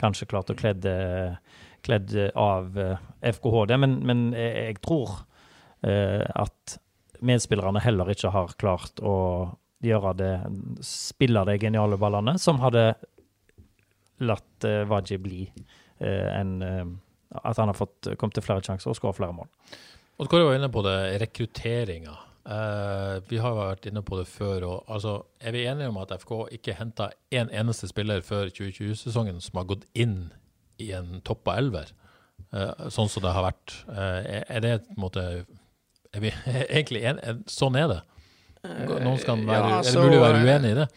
[0.00, 0.94] kanskje klart å kledde,
[1.84, 3.02] kledde av eh,
[3.34, 5.12] FKH det, men, men jeg, jeg tror
[5.86, 6.78] eh, at
[7.24, 9.16] medspillerne heller ikke har klart å
[9.88, 10.32] gjøre det
[10.86, 12.92] Spille de geniale ballene som hadde
[14.24, 16.84] latt uh, Waji bli uh, en uh,
[17.42, 19.50] At han har fått kommet til flere sjanser og skåret flere mål.
[20.22, 22.14] Og Du var inne på det, rekrutteringa.
[22.44, 24.64] Uh, vi har jo vært inne på det før.
[24.68, 28.52] og altså, Er vi enige om at FK ikke henta én en eneste spiller før
[28.52, 30.32] 2020-sesongen som har gått inn
[30.78, 31.90] i en toppa elver,
[32.52, 33.78] uh, sånn som det har vært?
[33.88, 35.24] Uh, er det på en måte
[36.14, 36.30] er vi
[36.76, 38.00] egentlig en, Sånn er det.
[38.64, 40.88] Noen skal være, Ja, er altså, det mulig å være uenig i det?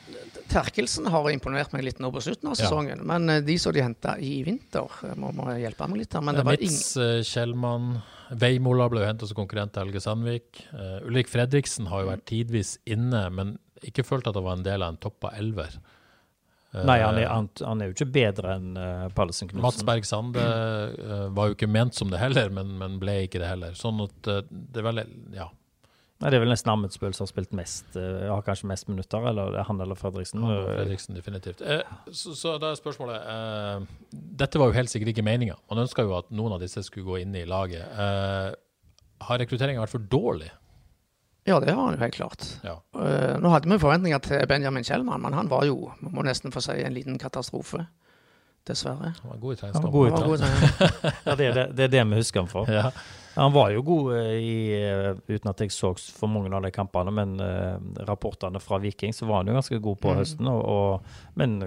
[0.48, 2.98] Terkelsen har imponert meg litt nå på slutten av Ja.
[3.04, 6.24] Men eh, de som de henta i vinter, eh, må, må hjelpe meg litt her.
[6.24, 7.98] Men det var Mitz, eh, Kjellmann,
[8.32, 10.64] Veimola ble henta som konkurrent til Helge Sandvik.
[10.72, 13.54] Uh, Ulrik Fredriksen har jo vært tidvis inne, men
[13.88, 15.78] ikke følt at han var en del av en toppa elver.
[16.74, 20.08] Eh, Nei, han er, han, han er jo ikke bedre enn uh, Pallesen Mats Berg
[20.08, 23.78] Sande uh, var jo ikke ment som det heller, men, men ble ikke det heller.
[23.80, 25.52] Sånn at uh, det er veldig Ja.
[26.18, 29.26] Nei, det er vel nesten Amundsen som har spilt mest, uh, har kanskje mest minutter,
[29.30, 30.42] eller det er han eller Fredriksen.
[30.42, 31.62] Han Fredriksen, definitivt.
[31.62, 33.84] Eh, så, så da er spørsmålet eh,
[34.42, 35.60] Dette var jo helt sikkert ikke meninga.
[35.70, 37.86] Man ønska jo at noen av disse skulle gå inn i laget.
[37.86, 38.48] Eh,
[39.28, 40.50] har rekrutteringa vært for dårlig?
[41.48, 42.44] Ja, det har han jo helt klart.
[42.66, 42.74] Ja.
[42.98, 46.52] Uh, nå hadde vi forventninger til Benjamin Kjellmann, men han var jo, man må nesten
[46.52, 47.86] få si, en liten katastrofe.
[48.68, 49.14] Dessverre.
[49.22, 49.72] Han var god i til-
[51.30, 52.68] Ja, det, er det, det er det vi husker ham for.
[52.68, 52.90] Ja.
[53.38, 56.72] Han var jo god eh, i, eh, uten at jeg så for mange av de
[56.74, 57.78] kampene, men eh,
[58.10, 60.18] rapportene fra Viking, så var han jo ganske god på mm.
[60.22, 60.50] høsten.
[60.50, 61.60] Og, og, men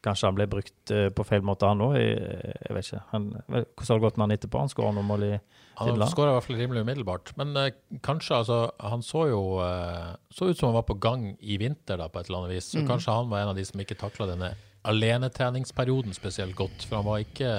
[0.00, 1.98] kanskje han ble brukt på feil måte, han òg.
[2.00, 3.02] Jeg, jeg vet ikke.
[3.10, 4.62] Han, hvordan har det gått med han etterpå?
[4.62, 6.12] Han skåra noen mål i Han Finland.
[6.14, 7.34] skåra i hvert fall rimelig umiddelbart.
[7.40, 7.68] Men eh,
[8.06, 12.00] kanskje, altså Han så jo eh, så ut som han var på gang i vinter,
[12.00, 12.72] da, på et eller annet vis.
[12.72, 12.88] Så mm.
[12.88, 14.54] kanskje han var en av de som ikke takla denne
[14.88, 16.88] alenetreningsperioden spesielt godt.
[16.88, 17.52] For han var ikke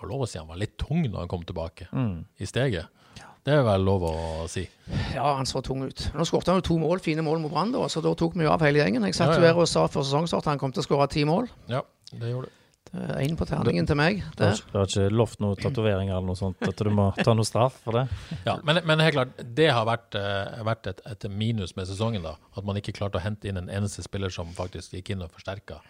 [0.00, 2.24] var lov å si han var litt tung når han kom tilbake Mm.
[2.38, 2.86] i steget.
[3.44, 4.14] Det er vel lov å
[4.50, 4.66] si.
[5.14, 6.10] Ja, han så tung ut.
[6.14, 8.50] Nå skåret han jo to mål, fine mål mot Brann, så da tok vi jo
[8.52, 9.06] av hele gjengen.
[9.08, 9.52] Jeg satt jo ja.
[9.54, 11.48] her og sa før sesongstart at han kom til å skåre ti mål.
[11.70, 11.80] Ja,
[12.12, 12.54] det gjorde du.
[13.20, 14.22] Én på terningen til meg.
[14.38, 14.56] Der.
[14.72, 16.56] du har ikke lovt noen tatoveringer eller noe sånt?
[16.64, 18.06] At du må ta noe straff for det?
[18.48, 22.22] Ja, men, men helt klart, det har vært, eh, vært et, et minus med sesongen.
[22.24, 25.22] da, At man ikke klarte å hente inn en eneste spiller som faktisk gikk inn
[25.26, 25.82] og forsterka.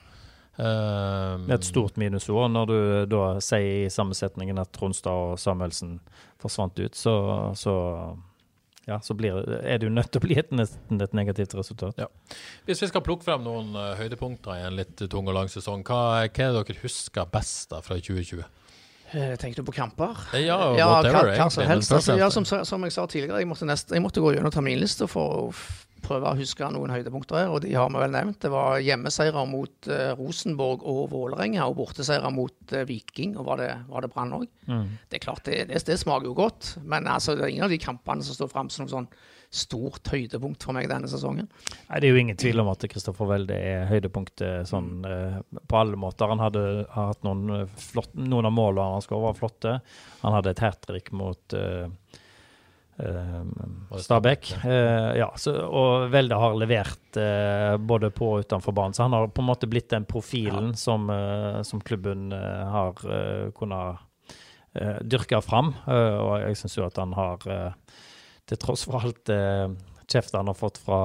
[0.58, 2.78] Uh, Det er et stort minusord når du
[3.12, 6.00] da sier i sammensetningen at Tronstad og Samuelsen
[6.42, 7.14] forsvant ut, så,
[7.54, 7.74] så
[8.88, 11.98] ja, så blir, er det jo nødt til å bli et, nesten et negativt resultat.
[12.00, 12.08] Ja.
[12.66, 15.84] Hvis vi skal plukke frem noen eh, høydepunkter i en litt tung og lang sesong,
[15.84, 18.46] hva, hva er det dere husker best da fra 2020?
[19.12, 20.18] Tenker du på kamper?
[20.36, 21.92] Ja, Ja, whatever, hva, hva som helst.
[21.96, 25.08] Altså, ja, som, som jeg sa tidligere, jeg måtte, nest, jeg måtte gå gjennom terminlista
[25.08, 25.52] for å
[26.04, 28.40] prøve å huske noen høydepunkter her, og de har vi vel nevnt.
[28.44, 33.62] Det var hjemmeseirer mot uh, Rosenborg og Vålerenga, og borteseirer mot uh, Viking, og var
[33.62, 34.46] det, var det Brann òg.
[35.08, 37.74] Det er klart, det, det, det smaker jo godt, men altså, det er ingen av
[37.74, 39.10] de kampene som står fram som noe sånn
[39.50, 41.48] stort høydepunkt for meg denne sesongen.
[41.88, 45.78] Nei, Det er jo ingen tvil om at Kristoffer Welde er høydepunktet sånn, eh, på
[45.78, 46.28] alle måter.
[46.28, 49.80] Han hadde, har hatt noen, eh, flott, noen av målene han skåret, var flotte.
[50.20, 51.88] Han hadde et hat trick mot eh,
[54.02, 54.50] Stabæk.
[54.64, 58.96] Eh, ja, så, og Velde har levert eh, både på og utenfor banen.
[58.96, 62.98] Så han har på en måte blitt den profilen som, eh, som klubben eh, har
[63.58, 64.04] kunnet
[65.02, 65.72] dyrke fram.
[65.88, 68.02] Eh, og jeg syns jo at han har, eh,
[68.50, 69.30] til tross for alt
[70.08, 71.00] kjeftet han har fått fra,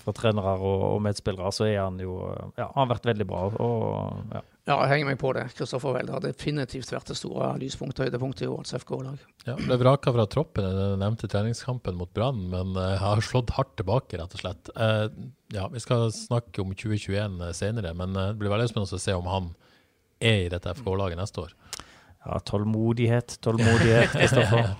[0.00, 3.28] fra trenere og, og medspillere, så er han jo eh, Ja, han har vært veldig
[3.28, 3.42] bra.
[3.60, 4.44] Og, ja.
[4.68, 5.46] Ja, jeg henger meg på det.
[5.56, 9.22] Kristoffer Welde har definitivt vært det store lyspunktet og høydepunktet i årets FK-lag.
[9.48, 13.54] Ja, ble vraka fra troppen i den nevnte treningskampen mot Brann, men eh, har slått
[13.56, 14.70] hardt tilbake, rett og slett.
[14.76, 15.06] Eh,
[15.56, 19.16] ja, Vi skal snakke om 2021 senere, men eh, det blir veldig spennende å se
[19.16, 19.48] om han
[20.20, 21.56] er i dette FK-laget neste år.
[22.26, 24.74] ja, tålmodighet, tålmodighet, Kristoffer.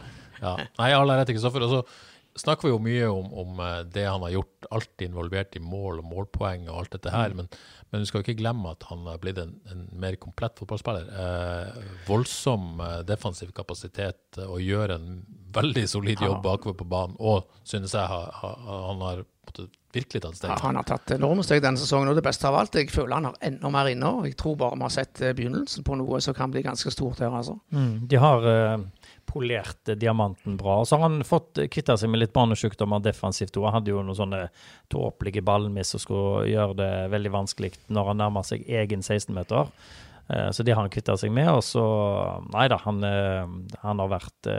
[0.44, 0.54] Ja.
[0.76, 1.64] Nei, alle ære rett, Kristoffer.
[1.64, 1.82] Og så
[2.38, 6.02] snakker vi jo mye om, om eh, det han har gjort, alltid involvert i mål
[6.02, 7.48] og målpoeng og alt dette her, men,
[7.90, 11.10] men du skal jo ikke glemme at han har blitt en, en mer komplett fotballspiller.
[11.10, 15.10] Eh, voldsom eh, defensiv kapasitet eh, og gjør en
[15.54, 18.54] veldig solid jobb bakover på banen, og synes jeg ha, ha,
[18.90, 19.24] han har
[19.56, 20.62] på virkelig tatt Ja, steg.
[20.62, 23.30] han har tatt enorme steg denne sesongen, og det beste av alt, jeg føler han
[23.30, 24.06] har enda mer inne.
[24.06, 26.92] og Jeg tror bare vi har sett eh, begynnelsen på noe som kan bli ganske
[26.94, 27.58] stort her, altså.
[27.74, 28.84] Mm, de har uh,
[29.26, 30.80] polert eh, diamanten bra.
[30.80, 33.56] Og så har han fått kvitta seg med litt barnesykdommer defensivt.
[33.56, 33.66] òg.
[33.66, 34.44] Han hadde jo noen sånne
[34.92, 39.70] tåpelige ballmiss som skulle gjøre det veldig vanskelig når han nærmer seg egen 16-meter.
[40.30, 41.50] Eh, så det har han kvitta seg med.
[41.50, 41.86] Og så
[42.54, 43.02] Nei da, han,
[43.82, 44.54] han har vært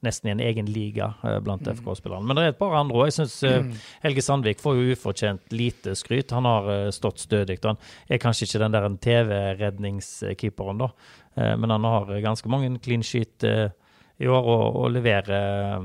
[0.00, 2.26] nesten i en egen liga eh, blant FK-spillerne.
[2.26, 3.08] Men det er et par andre òg.
[3.08, 3.68] Jeg syns eh,
[4.04, 6.34] Helge Sandvik får jo ufortjent lite skryt.
[6.36, 7.58] Han har eh, stått stødig.
[7.64, 10.90] Han er kanskje ikke den der TV-redningskeeperen, da.
[11.36, 15.82] Men han har ganske mange clean sheet i år og, og leverer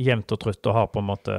[0.00, 1.36] jevnt og trutt og har på en måte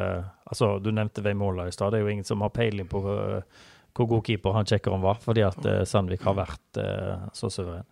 [0.54, 1.90] Altså, du nevnte Veimola i stad.
[1.90, 5.42] Det er jo ingen som har peiling på hvor god keeper han Tsjekkeren var, fordi
[5.48, 6.82] at Sandvik har vært
[7.34, 7.88] så suveren.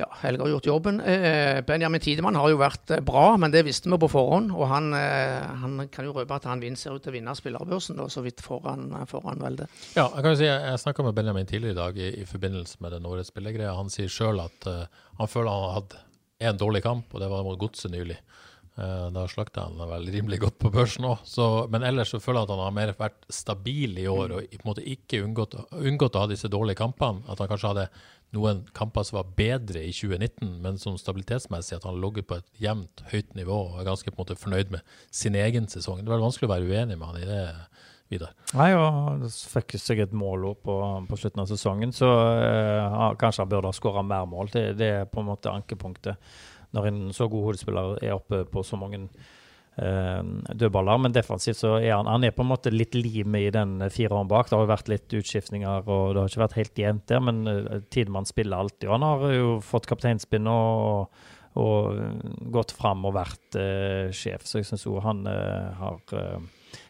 [0.00, 1.00] Ja, Helge har gjort jobben.
[1.00, 4.52] Eh, Benjamin Tidemann har jo vært eh, bra, men det visste vi på forhånd.
[4.56, 7.98] Og han, eh, han kan jo røpe at han ser ut til å vinne spillerbørsen,
[8.00, 9.68] da, så vidt foran, foran veldet.
[9.98, 12.80] Ja, jeg kan jo si, jeg snakka med Benjamin tidligere i dag i, i forbindelse
[12.80, 13.76] med den årets spillergreia.
[13.76, 14.86] Han sier sjøl at uh,
[15.20, 15.98] han føler han har hatt
[16.40, 18.16] én dårlig kamp, og det var mot Godset nylig.
[18.78, 21.26] Uh, da slakta han vel rimelig godt på børsen òg,
[21.72, 24.62] men ellers så føler jeg at han har mer vært stabil i år og på
[24.62, 27.26] en måte ikke unngått, unngått å ha disse dårlige kampene.
[27.28, 27.90] At han kanskje hadde
[28.36, 32.62] noen kamper som var bedre i 2019, men som stabilitetsmessig at han logger på et
[32.62, 36.04] jevnt, høyt nivå og er ganske på en måte fornøyd med sin egen sesong.
[36.04, 37.42] Det er vanskelig å være uenig med han i det,
[38.10, 38.32] Vidar.
[38.58, 42.08] Nei, og det fikk seg et mål på, på slutten av sesongen, så
[42.42, 44.50] eh, kanskje han burde ha skåra mer mål.
[44.50, 46.18] Det, det, er på en måte ankepunktet
[46.74, 49.04] når en så god hodespiller er oppe på så mange
[49.76, 50.98] dødballer.
[51.00, 54.28] Men defensivt så er han, han er på en måte litt limet i den fireren
[54.28, 54.50] bak.
[54.50, 57.42] Det har jo vært litt utskiftninger, og det har ikke vært helt jevnt der, men
[57.48, 58.88] uh, Tidemann spiller alltid.
[58.88, 61.22] Og han har jo fått kapteinspinn og,
[61.60, 62.00] og
[62.52, 66.02] gått fram og vært uh, sjef, så jeg syns òg han har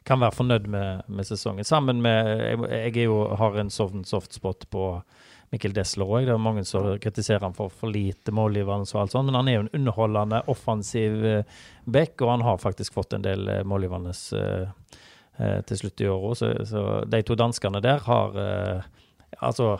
[0.04, 1.64] kan være fornøyd med, med sesongen.
[1.64, 2.58] Sammen med Jeg,
[2.96, 4.84] jeg jo, har en soft, soft spot på
[5.50, 6.26] Mikkel Desler òg.
[6.28, 9.50] Det er mange som kritiserer han for for lite målgivende og alt sånt, men han
[9.50, 13.64] er jo en underholdende, offensiv eh, back, og han har faktisk fått en del eh,
[13.66, 14.92] målgivende eh,
[15.66, 16.36] til slutt i år òg.
[16.38, 18.40] Så, så, de to danskene der har
[19.40, 19.76] Altså,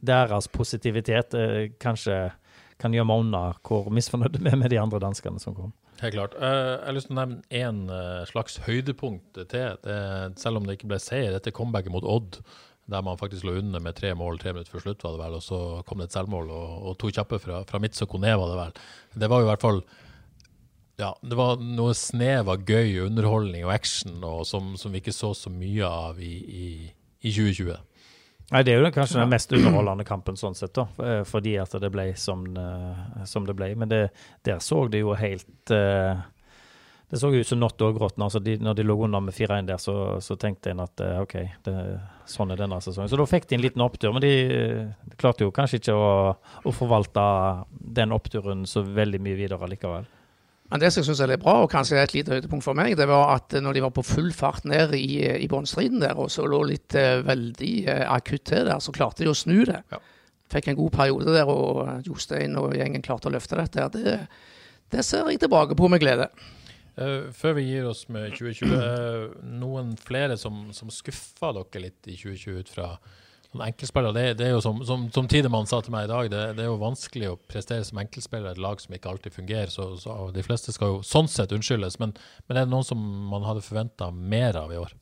[0.00, 1.34] deres positivitet
[1.78, 2.16] kanskje
[2.80, 5.74] kan gjøre meg unna hvor misfornøyd vi er med de andre danskene som kom.
[6.00, 6.34] Helt klart.
[6.40, 7.84] Jeg har lyst til å nevne én
[8.26, 10.00] slags høydepunkt til, det,
[10.40, 11.36] selv om det ikke ble seier.
[11.36, 12.40] Dette comebacket mot Odd
[12.90, 15.36] der man faktisk lå under med tre mål tre minutter før slutt, var det vel,
[15.38, 18.32] og så kom det et selvmål og, og to kjappe fra, fra Mitz og Kone,
[18.38, 18.80] var det vel.
[19.22, 19.84] Det var jo i hvert fall
[21.00, 25.14] ja, det var noe snev av gøy underholdning og action og som, som, vi ikke
[25.14, 26.66] så så mye av i, i,
[27.22, 27.78] i 2020.
[28.52, 31.72] Nei, Det er jo kanskje den mest underholdende kampen sånn sett, da, eh, fordi at
[31.80, 33.70] det ble som, eh, som det ble.
[33.78, 34.02] Men det,
[34.44, 36.20] der så det jo helt uh,
[37.12, 38.16] det så ut som nått og grått.
[38.24, 39.94] Altså de, når de lå under med 4-1 der, så,
[40.24, 41.34] så, tenkte en at eh, OK,
[41.66, 41.74] det,
[42.24, 43.10] sånn er denne sesongen.
[43.12, 44.14] Så da fikk de en liten opptur.
[44.16, 44.30] Men de,
[45.10, 47.24] de klarte jo kanskje ikke å, å, forvalte
[47.68, 50.06] den oppturen så veldig mye videre likevel.
[50.72, 52.94] Men det som jeg syns er litt bra, og kanskje et lite høydepunkt for meg,
[52.96, 56.32] det var at når de var på full fart ned i, i bunnstriden der, og
[56.32, 59.82] så lå litt uh, veldig uh, akutt til der, så klarte de å snu det.
[59.92, 60.00] Ja.
[60.56, 63.90] Fikk en god periode der, og Jostein og gjengen klarte å løfte dette.
[63.98, 64.16] Det,
[64.96, 66.30] det ser jeg tilbake på med glede.
[66.92, 72.08] Uh, før vi gir oss med 2020, uh, noen flere som, som skuffa dere litt
[72.10, 72.88] i 2020 ut fra
[73.60, 74.12] enkeltspillere?
[74.12, 76.64] Det, det, er jo som, som, som Tidemann sa til meg i dag, det, det,
[76.64, 79.72] er jo vanskelig å prestere som enkeltspiller i et lag som ikke alltid fungerer.
[79.72, 82.12] Så, så, de fleste skal jo sånn sett unnskyldes, men,
[82.46, 83.00] men er det noen som
[83.32, 84.92] man hadde forventa mer av i år?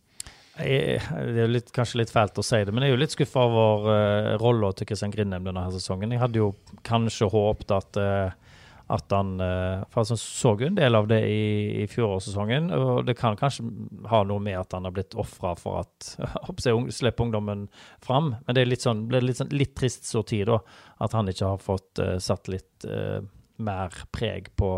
[0.60, 3.46] Det er litt, kanskje litt fælt å si det, men jeg er jo litt skuffa
[3.48, 6.12] over uh, rolla til Kristian Grindheim denne her sesongen.
[6.12, 6.50] Jeg hadde jo
[6.86, 8.50] kanskje håpet at uh,
[8.90, 13.14] at han eh, For han så en del av det i, i fjorårssesongen, og det
[13.18, 13.66] kan kanskje
[14.10, 16.10] ha noe med at han har blitt ofra for at
[16.98, 17.68] slippe ungdommen
[18.02, 18.34] fram.
[18.46, 20.58] Men det er litt sånn, litt, sånn, litt trist så tid, da,
[21.06, 23.20] at han ikke har fått uh, satt litt uh,
[23.62, 24.72] mer preg på,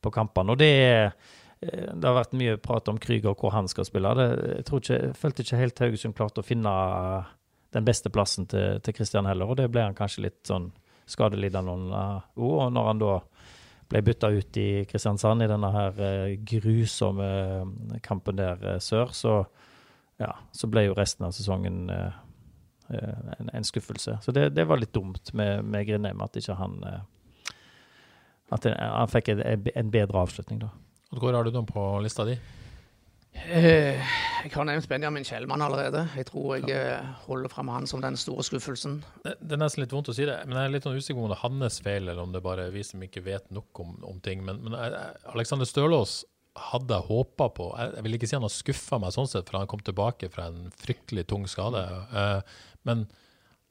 [0.00, 0.56] på kampene.
[0.56, 1.12] Og det er
[1.60, 4.14] det har vært mye prat om Krüger, hvor han skal spille.
[4.16, 6.70] Det, jeg, ikke, jeg følte ikke helt Haugesund klarte å finne
[7.76, 10.70] den beste plassen til, til Christian heller, og det ble han kanskje litt sånn
[11.10, 12.30] skadelidende òg.
[12.46, 13.14] Og når han da
[13.90, 19.10] ble bytta ut i Kristiansand i denne her uh, grusomme eh, kampen der uh, sør,
[19.16, 19.34] så,
[20.22, 24.16] ja, så ble jo resten av sesongen en, en, skuffelse.
[24.22, 26.80] Så det, det, var litt dumt med, med Grindheim at ikke han
[28.50, 30.72] At han fikk en, en bedre avslutning, da.
[31.14, 32.34] Hvor har du dem på lista di?
[33.48, 34.00] Eh,
[34.44, 36.04] jeg har nevnt Benjamin Kjellmann allerede.
[36.16, 39.00] Jeg tror jeg eh, holder fram han som den store skuffelsen.
[39.24, 41.22] Det, det, er nesten litt vondt å si det, men jeg er litt usikker usikker
[41.22, 43.82] om det er hans feil, eller om det bare er vi som ikke vet nok
[43.82, 44.44] om, om ting.
[44.46, 44.76] Men, men
[45.32, 46.20] Alexander Stølås
[46.70, 47.70] hadde jeg håpa på.
[47.78, 50.30] Jeg, jeg, vil ikke si han har skuffa meg sånn sett, for han kom tilbake
[50.32, 51.82] fra en fryktelig tung skade.
[52.10, 53.06] Eh, men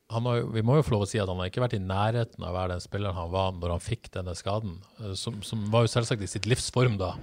[0.10, 2.42] har, vi må jo få lov å si at han har ikke vært i nærheten
[2.42, 5.68] av å være den spilleren han var når han fikk denne skaden, eh, som, som
[5.74, 7.14] var jo selvsagt i sitt livsform da.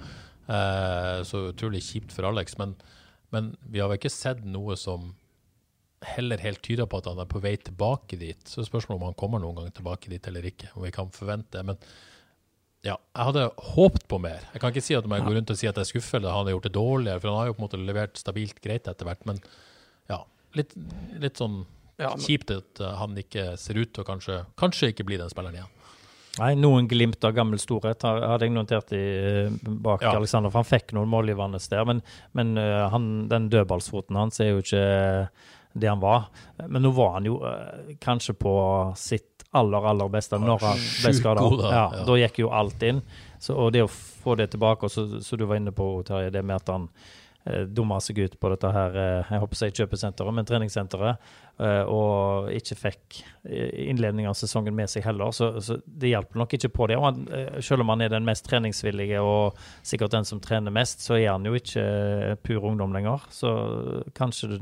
[0.49, 2.59] Eh, så utrolig kjipt for Alex.
[2.61, 2.77] Men,
[3.35, 5.15] men vi har vel ikke sett noe som
[6.07, 8.43] heller helt tyder på at han er på vei tilbake dit.
[8.47, 10.69] Så spørsmålet om han kommer noen gang tilbake dit eller ikke.
[10.77, 11.65] Om vi kan forvente det.
[11.73, 11.81] Men
[12.87, 14.45] Ja, jeg hadde håpet på mer.
[14.53, 16.21] Jeg kan ikke si at om jeg går rundt og sier at jeg er skuffet
[16.21, 18.61] eller han har gjort det dårligere, for han har jo på en måte levert stabilt
[18.63, 19.25] greit etter hvert.
[19.27, 19.41] Men
[20.13, 20.21] ja,
[20.55, 20.77] litt,
[21.19, 21.65] litt sånn
[21.99, 25.33] Ja, men- kjipt at han ikke ser ut til å kanskje, kanskje ikke bli den
[25.33, 25.73] spilleren igjen.
[26.39, 29.03] Nei, noen glimt av gammel storhet hadde jeg notert i,
[29.47, 30.17] eh, bak Ja.
[30.19, 30.51] Alexander.
[30.53, 32.03] For han fikk noen målgivende der, men,
[32.37, 34.83] men eh, han, den dødballsfoten hans er jo ikke
[35.77, 36.29] det han var.
[36.69, 38.53] Men nå var han jo eh, kanskje på
[38.97, 41.41] sitt aller, aller beste når han ble skada.
[41.63, 43.01] da, Ja, da gikk jo alt inn.
[43.41, 46.31] Så, og det å få det tilbake, og så, så du var inne på, Terje,
[46.35, 47.15] det med at han eh,
[47.71, 51.29] dumma seg ut på dette her, eh, jeg håper si kjøpesenteret, men treningssenteret,
[51.63, 55.31] eh, og ikke fikk innledning av sesongen med seg heller.
[55.37, 56.99] Så, så det hjelper nok ikke på det.
[56.99, 59.57] Eh, selv om han er den mest treningsvillige og
[59.87, 63.25] sikkert den som trener mest, så er han jo ikke eh, pur ungdom lenger.
[63.35, 63.55] Så
[64.17, 64.61] kanskje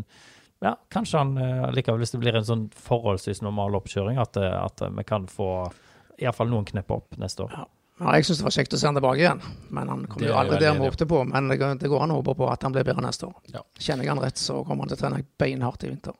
[0.64, 4.55] ja, kanskje han eh, likevel, hvis det blir en sånn forholdsvis normal oppkjøring, at, eh,
[4.57, 5.49] at eh, vi kan få
[6.16, 7.57] iallfall noen knepp opp neste år.
[7.59, 7.66] Ja,
[8.00, 10.35] jeg syns det var kjekt å se han tilbake igjen, men han kom Det jo
[10.40, 11.20] aldri der han vi håpte på.
[11.30, 13.37] Men det, går- det går an å håpe på at han blir bedre neste år.
[13.54, 13.62] Ja.
[13.78, 16.16] Kjenner jeg han rett, så kommer han til å trene beinhardt i vinter.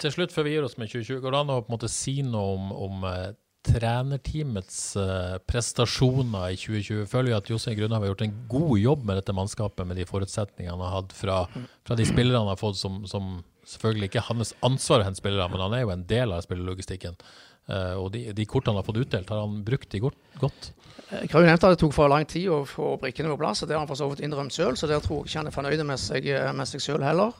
[0.00, 1.90] Til slutt, før vi gir oss med 2020, går det an å på en måte
[1.92, 3.32] si noe om, om eh,
[3.68, 7.04] trenerteamets eh, prestasjoner i 2020?
[7.10, 10.06] Føler jo at Jostein Grunhaug har gjort en god jobb med dette mannskapet, med de
[10.08, 11.42] forutsetningene han har hatt fra,
[11.84, 15.20] fra de spillerne han har fått, som, som selvfølgelig ikke er hans ansvar å hente
[15.20, 17.20] spillere, men han er jo en del av spillerlogistikken.
[17.68, 20.20] Eh, og de, de kortene han har fått utdelt, har han brukt de godt?
[20.40, 20.70] godt?
[21.10, 23.64] Jeg har jo nevnt at det tok for lang tid å få brikkene på plass,
[23.64, 25.50] og det har han for så vidt innrømt sjøl, så der tror jeg ikke han
[25.50, 27.34] er fornøyd med seg, med seg sjøl heller.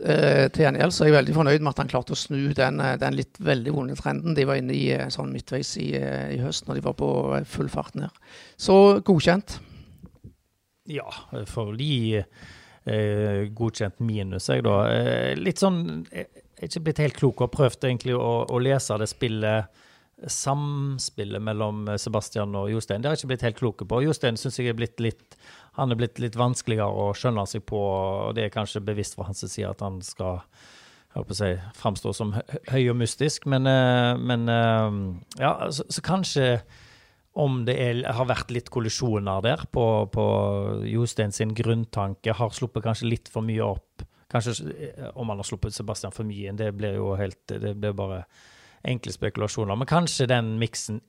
[0.00, 2.80] Eh, til gjengjeld så er jeg veldig fornøyd med at han klarte å snu den,
[2.80, 6.32] eh, den litt veldig vonde trenden de var inne i eh, sånn midtveis i, eh,
[6.32, 8.22] i høst, når de var på eh, full fart ned.
[8.56, 9.58] Så godkjent.
[10.90, 11.06] Ja,
[11.46, 14.78] for de eh, godkjent minus, jeg, da.
[14.90, 16.30] Eh, litt sånn er
[16.68, 19.80] ikke blitt helt klok og prøvd egentlig å, å lese det spillet
[20.22, 23.02] Samspillet mellom Sebastian og Jostein.
[23.02, 24.02] Det har jeg ikke blitt helt klok på.
[24.04, 25.34] Jostein syns jeg er blitt litt
[25.80, 29.26] Han er blitt litt vanskeligere å skjønne seg på, og det er kanskje bevisst fra
[29.26, 30.38] hans side at han skal
[31.12, 32.32] jeg å si, framstå som
[32.70, 34.96] høy og mystisk, men, eh, men eh,
[35.42, 36.46] ja, så, så kanskje
[37.32, 40.24] om det er, har vært litt kollisjoner der på, på
[40.88, 43.91] Jostein sin grunntanke, har sluppet kanskje litt for mye opp.
[44.32, 47.74] Kanskje eh, om han har sluppet Sebastian for mye inn, det blir jo helt Det
[47.76, 48.24] blir bare
[48.82, 49.76] enkle spekulasjoner.
[49.78, 51.00] Men kanskje den miksen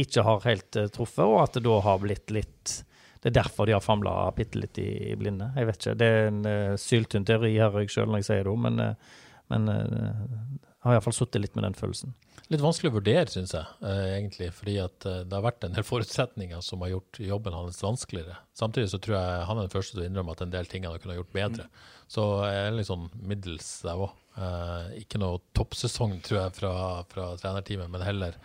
[0.00, 2.80] ikke har helt eh, truffet, og at det da har blitt litt
[3.20, 5.50] Det er derfor de har famla bitte litt i, blinde.
[5.56, 5.96] Jeg vet ikke.
[6.00, 9.18] Det er en uh, syltynn teori, hører jeg sjøl når jeg sier det, men, uh,
[9.52, 12.14] men uh, har iallfall sittet litt med den følelsen.
[12.50, 14.48] Litt vanskelig å vurdere, syns jeg, eh, egentlig.
[14.56, 18.38] Fordi at eh, det har vært en del forutsetninger som har gjort jobben hans vanskeligere.
[18.56, 20.88] Samtidig så tror jeg han er den første til å innrømme at en del ting
[20.88, 21.68] han kunne ha gjort bedre.
[22.10, 24.16] Så jeg er litt sånn middels der òg.
[24.40, 26.72] Eh, ikke noe toppsesong, tror jeg, fra,
[27.12, 28.40] fra trenerteamet, men heller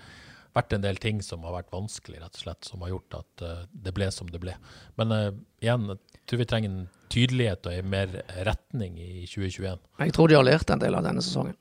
[0.56, 3.42] vært en del ting som har vært vanskelig, rett og slett, som har gjort at
[3.86, 4.54] det ble som det ble.
[4.96, 5.12] Men
[5.60, 8.14] igjen, jeg tror vi trenger en tydelighet og en mer
[8.48, 9.84] retning i 2021.
[10.00, 11.60] Jeg tror de har lært en del av denne sesongen.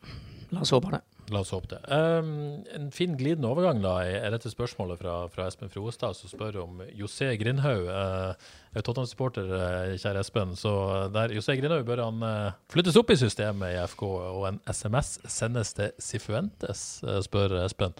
[0.54, 1.00] La oss håpe det.
[1.32, 1.80] La oss håpe det.
[1.88, 6.60] Um, en fin glidende overgang da, er dette spørsmålet fra, fra Espen Froestad, som spør
[6.64, 7.88] om José Grindhaug.
[7.88, 10.54] Uh, er Tottenham-supporter, uh, kjære Espen.
[10.60, 10.72] Så
[11.14, 15.16] der José Grindhaug bør han uh, flyttes opp i systemet i FK, og en SMS
[15.32, 16.86] sendes til Sifuentes,
[17.28, 17.96] spør Espen.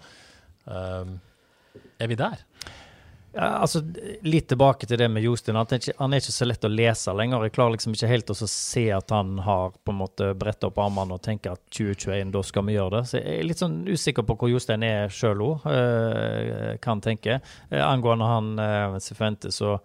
[0.65, 1.17] Um,
[1.99, 2.41] er vi der?
[3.35, 3.81] Ja, altså,
[4.23, 5.57] Litt tilbake til det med Jostein.
[5.59, 5.67] Han
[5.97, 7.43] han er ikke så lett å lese lenger.
[7.43, 10.79] Jeg klarer liksom ikke helt å se at han har på en måte bretta opp
[10.79, 13.03] armene og tenker at 2021, da skal vi gjøre det.
[13.09, 17.41] Så Jeg er litt sånn usikker på hvor Jostein er sjøl òg, øh, kan tenke.
[17.69, 19.75] Eh, angående han øh, så,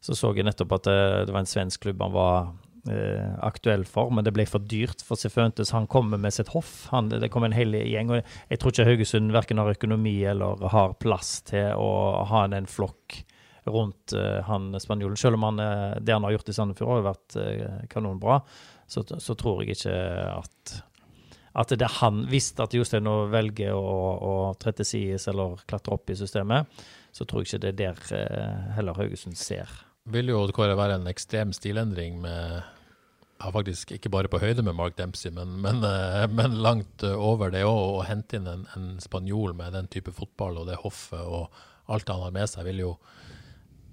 [0.00, 2.48] så så jeg nettopp at det, det var en svensk klubb han var
[2.90, 5.72] eh, aktuell for, men det ble for dyrt for Cifuentes.
[5.76, 6.88] Han kommer med sitt hoff.
[6.92, 8.12] Han, det kommer en hel gjeng.
[8.12, 11.90] og Jeg tror ikke Haugesund verken har økonomi eller har plass til å
[12.30, 13.22] ha en, en flokk
[13.68, 15.16] rundt eh, han spanjolen.
[15.20, 18.40] Selv om han, eh, det han har gjort i Sandefjord har vært eh, kanonbra,
[18.88, 19.98] så, så tror jeg ikke
[20.32, 20.78] at
[21.58, 23.80] at det er han, Hvis at Jostein nå velger å,
[24.22, 26.68] å tre til sides eller klatre opp i systemet,
[27.10, 29.72] så tror jeg ikke det er der eh, heller Haugesund ser.
[30.08, 32.62] Vil jo Kåre være en ekstrem stilendring med
[33.38, 37.14] ja, faktisk ikke bare på høyde med Mark Dempsey, men, men, eh, men langt eh,
[37.14, 38.00] over det òg.
[38.00, 41.52] Å hente inn en, en spanjol med den type fotball og det hoffet og
[41.92, 42.94] alt han har med seg, vil jo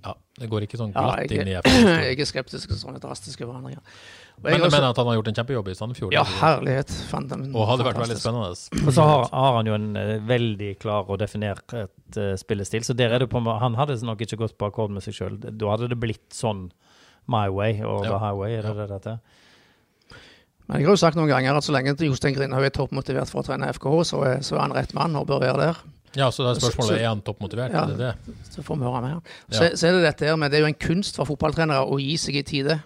[0.06, 1.88] Ja, det går ikke sånn Ja, glatt jeg, inn i FN.
[2.06, 3.82] Jeg er skeptisk til sånne drastiske forandringer.
[4.36, 6.14] Og Men også- mener at han har gjort en kjempejobb i Sandefjord.
[6.14, 6.92] Ja, herlighet.
[7.10, 8.52] Fant og hadde vært veldig spennende.
[8.86, 11.88] Og så har, har han jo en eh, veldig klar og definert uh,
[12.38, 15.16] spillestil, så der er det på Han hadde nok ikke gått på akkord med seg
[15.18, 15.40] sjøl.
[15.40, 16.70] Da hadde det blitt sånn
[17.32, 18.12] My Way og Ja.
[18.12, 19.18] The Highway, er det det dette?
[20.68, 23.44] Men jeg har jo sagt noen ganger at så lenge Jostein Grindhaug er toppmotivert for
[23.44, 25.82] å trene FKH, så er, så er han rett mann og bør være der.
[26.16, 27.72] Ja, så da er spørsmålet Så- så- er han toppmotivert.
[27.72, 27.86] Ja.
[27.86, 28.36] Det det?
[28.50, 29.22] Så får vi høre mer.
[29.52, 29.60] Ja.
[29.60, 32.00] Så, så er det dette her, men det er jo en kunst for fotballtrenere å
[32.00, 32.82] gi seg i tide.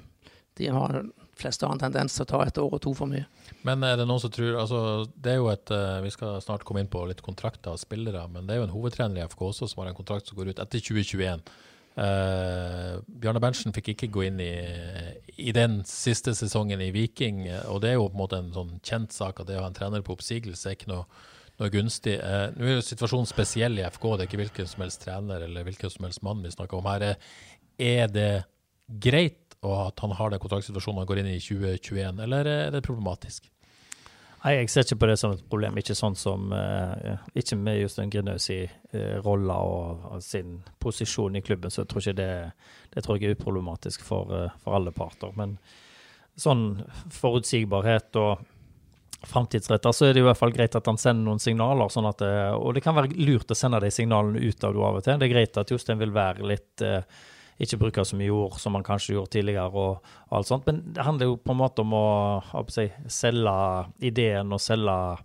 [0.57, 1.03] De har
[1.39, 3.25] fleste har en tendens til å ta et år og to for mye.
[3.67, 4.81] Men er det noen som tror altså,
[5.19, 8.27] det er jo et, eh, Vi skal snart komme inn på litt kontrakter og spillere,
[8.31, 10.49] men det er jo en hovedtrener i FK også som har en kontrakt som går
[10.49, 11.41] ut etter 2021.
[11.99, 14.53] Uh, Bjarne Berntsen fikk ikke gå inn i,
[15.41, 18.53] i den siste sesongen i Viking, eh, og det er jo på en måte en
[18.55, 21.03] sånn kjent sak at det å ha en trener på oppsigelse er ikke noe,
[21.59, 22.15] noe gunstig.
[22.19, 25.45] Eh, nå er jo situasjonen spesiell i FK, det er ikke hvilken som helst trener
[25.45, 27.01] eller hvilken som helst mann vi snakker om her.
[27.11, 27.17] Er-
[27.79, 28.43] Er det
[28.89, 33.45] greit at han har den kontraktsituasjonen han går inn i 2021, eller er det problematisk?
[34.43, 35.75] Nei, Jeg ser ikke på det som et problem.
[35.77, 38.61] Ikke sånn som uh, Ikke med Jostein Grinaus i
[38.95, 42.51] uh, rolle og, og sin posisjon i klubben, så jeg tror ikke det
[42.95, 45.31] Det tror jeg er uproblematisk for, uh, for alle parter.
[45.35, 45.57] Men
[46.39, 48.45] sånn forutsigbarhet og
[49.27, 51.89] framtidsretter, så er det i hvert fall greit at han sender noen signaler.
[51.91, 54.79] sånn at, eh, Og det kan være lurt å sende de signalene ut av det
[54.79, 55.17] av og til.
[55.17, 57.03] Det er greit at Jostein vil være litt eh,
[57.59, 60.65] ikke bruke så mye ord som han kanskje gjorde tidligere, og, alt sånt.
[60.65, 63.55] Men det handler jo på en måte om å, si, selge
[63.99, 65.17] ideen og selge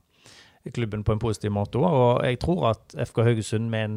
[0.75, 1.79] klubben på en positiv måte.
[1.79, 3.97] Og jeg tror at FK Haugesund med en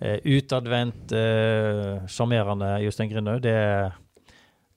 [0.00, 3.56] eh, utadvendt, eh, sjarmerende Jostein Grindhaug, det,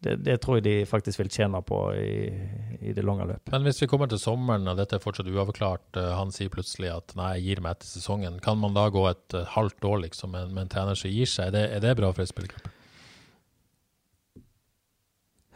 [0.06, 2.32] det, det tror jeg de faktisk vil tjene på i,
[2.80, 3.52] i det lange løp.
[3.52, 6.91] Men hvis vi kommer til sommeren og dette er fortsatt uavklart, eh, han sier plutselig
[6.93, 10.04] at nei, jeg gir meg etter sesongen, kan man da gå et eh, halvt år
[10.08, 11.52] liksom med, med en trener som gir seg?
[11.52, 12.76] Er det, er det bra for en spillergruppe?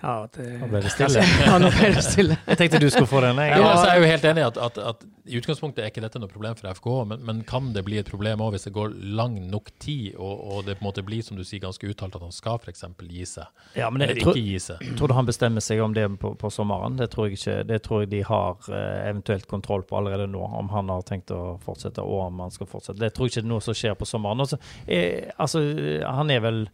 [0.03, 1.21] Ja, det, Nå ble det stille.
[1.45, 2.35] ja, nå ble det stille.
[2.49, 3.37] Jeg tenkte du skulle få den.
[3.39, 3.53] Jeg.
[3.55, 6.01] Ja, altså, jeg er jo helt enig i at, at, at i utgangspunktet er ikke
[6.03, 8.73] dette noe problem for FK, men, men kan det bli et problem også hvis det
[8.75, 11.87] går lang nok tid, og, og det på en måte blir som du sier, ganske
[11.87, 12.83] uttalt at han skal f.eks.
[13.07, 14.83] gi seg, Ja, men eller jeg tror, ikke gi seg?
[14.99, 16.99] tror du han bestemmer seg om det på, på sommeren?
[16.99, 17.55] Det tror jeg ikke.
[17.71, 21.31] Det tror jeg de har eh, eventuelt kontroll på allerede nå, om han har tenkt
[21.31, 22.99] å fortsette, og om han skal fortsette.
[22.99, 24.43] Det tror jeg ikke er noe som skjer på sommeren.
[24.43, 24.59] Også,
[24.91, 25.63] jeg, altså,
[26.03, 26.65] han er vel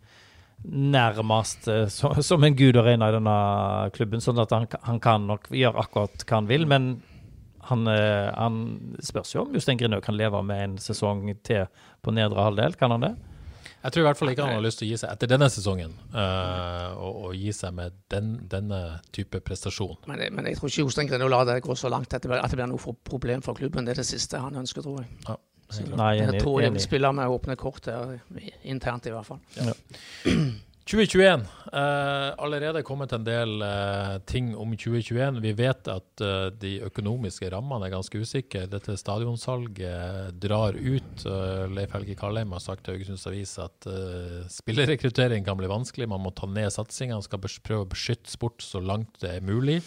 [0.65, 3.37] nærmest eh, så, som en gud å regne i denne
[3.95, 6.89] klubben, sånn at han, han kan nok gjøre akkurat hva han vil, men
[7.69, 8.59] han, eh, han
[9.03, 11.67] spørs jo om Jostein Grindhaug kan leve med en sesong til
[12.01, 12.75] på nedre halvdel.
[12.79, 13.15] Kan han det?
[13.79, 15.47] Jeg tror i hvert fall ikke han har lyst til å gi seg etter denne
[15.53, 18.79] sesongen, eh, og, og gi seg med den, denne
[19.15, 19.95] type prestasjon.
[20.09, 22.43] Men, men jeg tror ikke Jostein Grindhaug lar det gå så langt at det, blir-
[22.43, 23.87] at det blir noe problem for klubben.
[23.87, 25.13] Det er det siste han ønsker, tror jeg.
[25.29, 25.37] Ja,
[25.95, 26.41] Nei, Jeg enig.
[26.41, 28.17] tror jeg vil spille med åpne kort her,
[28.63, 29.39] internt i hvert fall.
[30.89, 31.45] 2021.
[31.69, 35.35] Eh, allerede kommet en del eh, ting om 2021.
[35.43, 38.63] Vi vet at eh, de økonomiske rammene er ganske usikre.
[38.65, 41.25] Dette stadionsalget drar ut.
[41.29, 46.09] Eh, Leif Helge Karlheim har sagt til Haugesunds Avis at eh, spillerrekruttering kan bli vanskelig.
[46.09, 47.21] Man må ta ned satsinga.
[47.21, 49.77] Skal prøve å beskytte sport så langt det er mulig.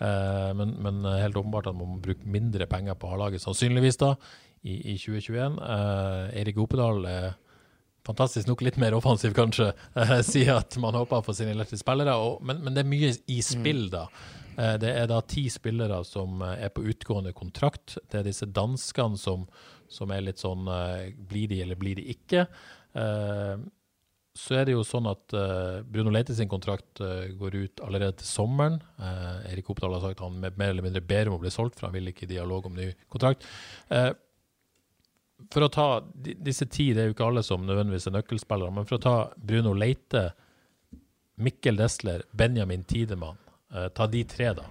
[0.00, 4.14] Eh, men, men helt åpenbart at man må bruke mindre penger på A-laget, sannsynligvis da,
[4.62, 5.60] i, i 2021.
[5.62, 7.30] Eh, Erik Opedal er
[8.06, 12.16] fantastisk nok litt mer offensiv, kanskje, eh, sier at man håper få sine til spillere.
[12.20, 14.06] Og, men, men det er mye i spill, da.
[14.56, 17.98] Eh, det er da ti spillere som eh, er på utgående kontrakt.
[18.10, 19.46] Det er disse danskene som,
[19.90, 22.46] som er litt sånn eh, Blir de, eller blir de ikke?
[22.98, 23.68] Eh,
[24.40, 28.20] så er det jo sånn at eh, Bruno Leite sin kontrakt eh, går ut allerede
[28.20, 28.78] til sommeren.
[29.02, 31.76] Eh, Erik Oppdal har sagt at han mer eller mindre ber om å bli solgt,
[31.78, 33.46] for han vil ikke i dialog om ny kontrakt.
[35.40, 38.74] Eh, for å ta disse ti, det er jo ikke alle som nødvendigvis er nøkkelspillere,
[38.74, 40.30] men for å ta Bruno Leite,
[41.40, 43.38] Mikkel Desler, Benjamin Tidemann,
[43.74, 44.68] eh, ta de tre, da.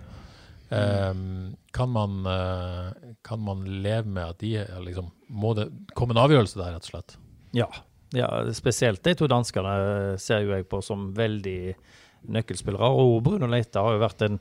[0.70, 2.92] Um, kan, man, uh,
[3.26, 4.52] kan man leve med at de
[4.86, 5.64] liksom Må det
[5.98, 7.16] komme en avgjørelse der, rett og slett?
[7.58, 7.66] Ja.
[8.14, 9.72] ja, spesielt de to danskene
[10.22, 11.74] ser jo jeg på som veldig
[12.36, 12.86] nøkkelspillere.
[12.86, 14.38] Og Bruno Leite har jo vært en,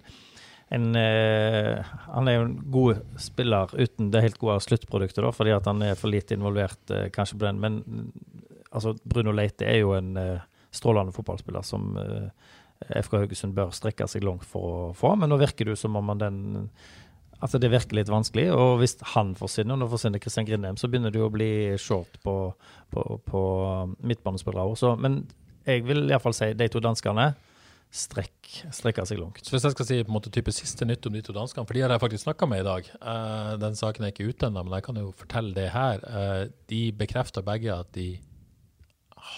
[0.68, 5.54] en eh, Han er jo en god spiller uten det helt gode sluttproduktet, da, fordi
[5.56, 7.60] at han er for lite involvert eh, kanskje på den.
[7.62, 8.06] Men mm,
[8.70, 12.28] altså, Bruno Leite er jo en eh, strålende fotballspiller som eh,
[13.00, 15.14] FK Haugesund bør strekke seg langt for å få.
[15.16, 16.40] Men nå virker det som om han den
[17.38, 18.48] at det virker litt vanskelig.
[18.52, 21.50] Og hvis han forsvinner, og nå forsvinner Kristian Grindheim, så begynner det å bli
[21.80, 22.34] short på,
[22.90, 23.42] på, på
[24.02, 24.98] midtbanespillere òg.
[25.00, 25.22] Men
[25.68, 27.30] jeg vil iallfall si de to danskene
[27.94, 29.40] strekk, strekker seg langt.
[29.44, 31.64] Så Hvis jeg skal si på en måte type siste nytt om de to danskene,
[31.66, 32.88] for de har jeg faktisk snakka med i dag.
[33.00, 36.04] Uh, den saken er ikke ute ennå, men jeg kan jo fortelle det her.
[36.04, 38.08] Uh, de bekrefter begge at de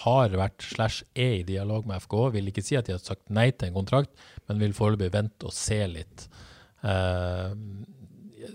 [0.01, 2.17] har vært slash er i dialog med FK.
[2.35, 4.11] Vil ikke si at de har sagt nei til en kontrakt,
[4.47, 6.27] men vil foreløpig vente og se litt.
[6.83, 7.55] Uh,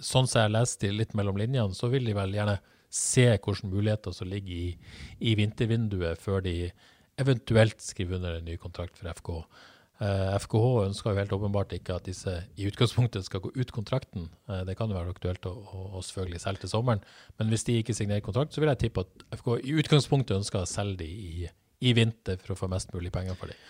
[0.04, 2.58] sånn som jeg leste litt mellom linjene, så vil de vel gjerne
[2.92, 4.68] se hvilke muligheter som ligger i,
[5.20, 6.70] i vintervinduet, før de
[7.20, 9.32] eventuelt skriver under en ny kontrakt for FK.
[9.96, 14.28] Eh, FKH ønsker jo helt åpenbart ikke at disse i utgangspunktet skal gå ut kontrakten.
[14.50, 17.00] Eh, det kan jo være aktuelt å, å, selvfølgelig selge til sommeren,
[17.40, 20.60] men hvis de ikke signerer kontrakt, så vil jeg tippe at FK i utgangspunktet ønsker
[20.60, 21.48] å selge de i,
[21.80, 23.64] i vinter for å få mest mulig penger for dem.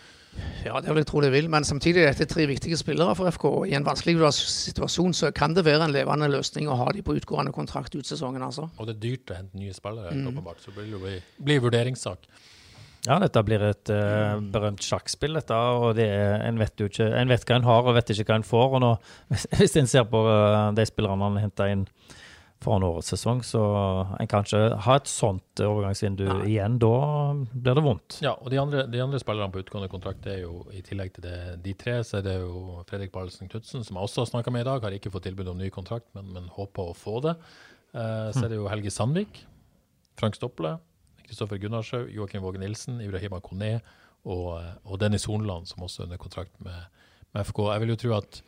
[0.67, 3.31] Ja, det vil jeg tro det vil, men samtidig er dette tre viktige spillere for
[3.31, 3.45] FK.
[3.47, 7.05] og I en vanskelig situasjon så kan det være en levende løsning å ha de
[7.07, 8.43] på utgående kontrakt ut sesongen.
[8.43, 8.67] altså.
[8.77, 11.59] Og det er dyrt å hente nye spillere, helt åpenbart, så det jo bli, bli
[11.63, 12.29] vurderingssak.
[13.07, 15.57] Ja, dette blir et uh, berømt sjakkspill, dette.
[15.79, 18.47] Og det, en vet ikke En vet hva en har, og vet ikke hva en
[18.47, 18.79] får.
[18.79, 18.93] Og nå,
[19.61, 21.87] hvis en ser på uh, de spillerne han henta inn
[22.63, 23.61] foran årets sesong, så
[24.17, 26.39] en kan ikke ha et sånt overgangsvindu Nei.
[26.55, 26.79] igjen.
[26.83, 26.95] Da
[27.53, 28.19] blir det vondt.
[28.25, 31.27] Ja, og de andre, de andre spillerne på utgående kontrakt er jo i tillegg til
[31.29, 34.55] det, de tre, så er det jo Fredrik Ballesen Knutsen, som jeg også har snakka
[34.55, 34.83] med i dag.
[34.83, 37.37] Har ikke fått tilbud om ny kontrakt, men, men håper å få det.
[37.93, 39.45] Uh, så er det jo Helge Sandvik,
[40.19, 40.79] Frank Stople,
[41.27, 43.81] Kristoffer Gunnarshaug, Joakim Våge Nilsen, Ibrahima Kone
[44.27, 44.53] og,
[44.85, 47.03] og Dennis Hornland, som også er under kontrakt med,
[47.33, 47.61] med, FK.
[47.73, 48.41] Jeg vil jo tro at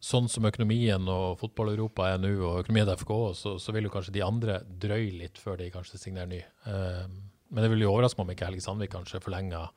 [0.00, 3.92] sånn som økonomien og fotball-Europa er nå, og økonomien til FK, så, så, vil jo
[3.92, 6.40] kanskje de andre drøye litt før de kanskje signerer ny.
[6.64, 7.04] Uh,
[7.50, 9.68] men det vil jo overraske meg om ikke Helge Sandvik kanskje forlenger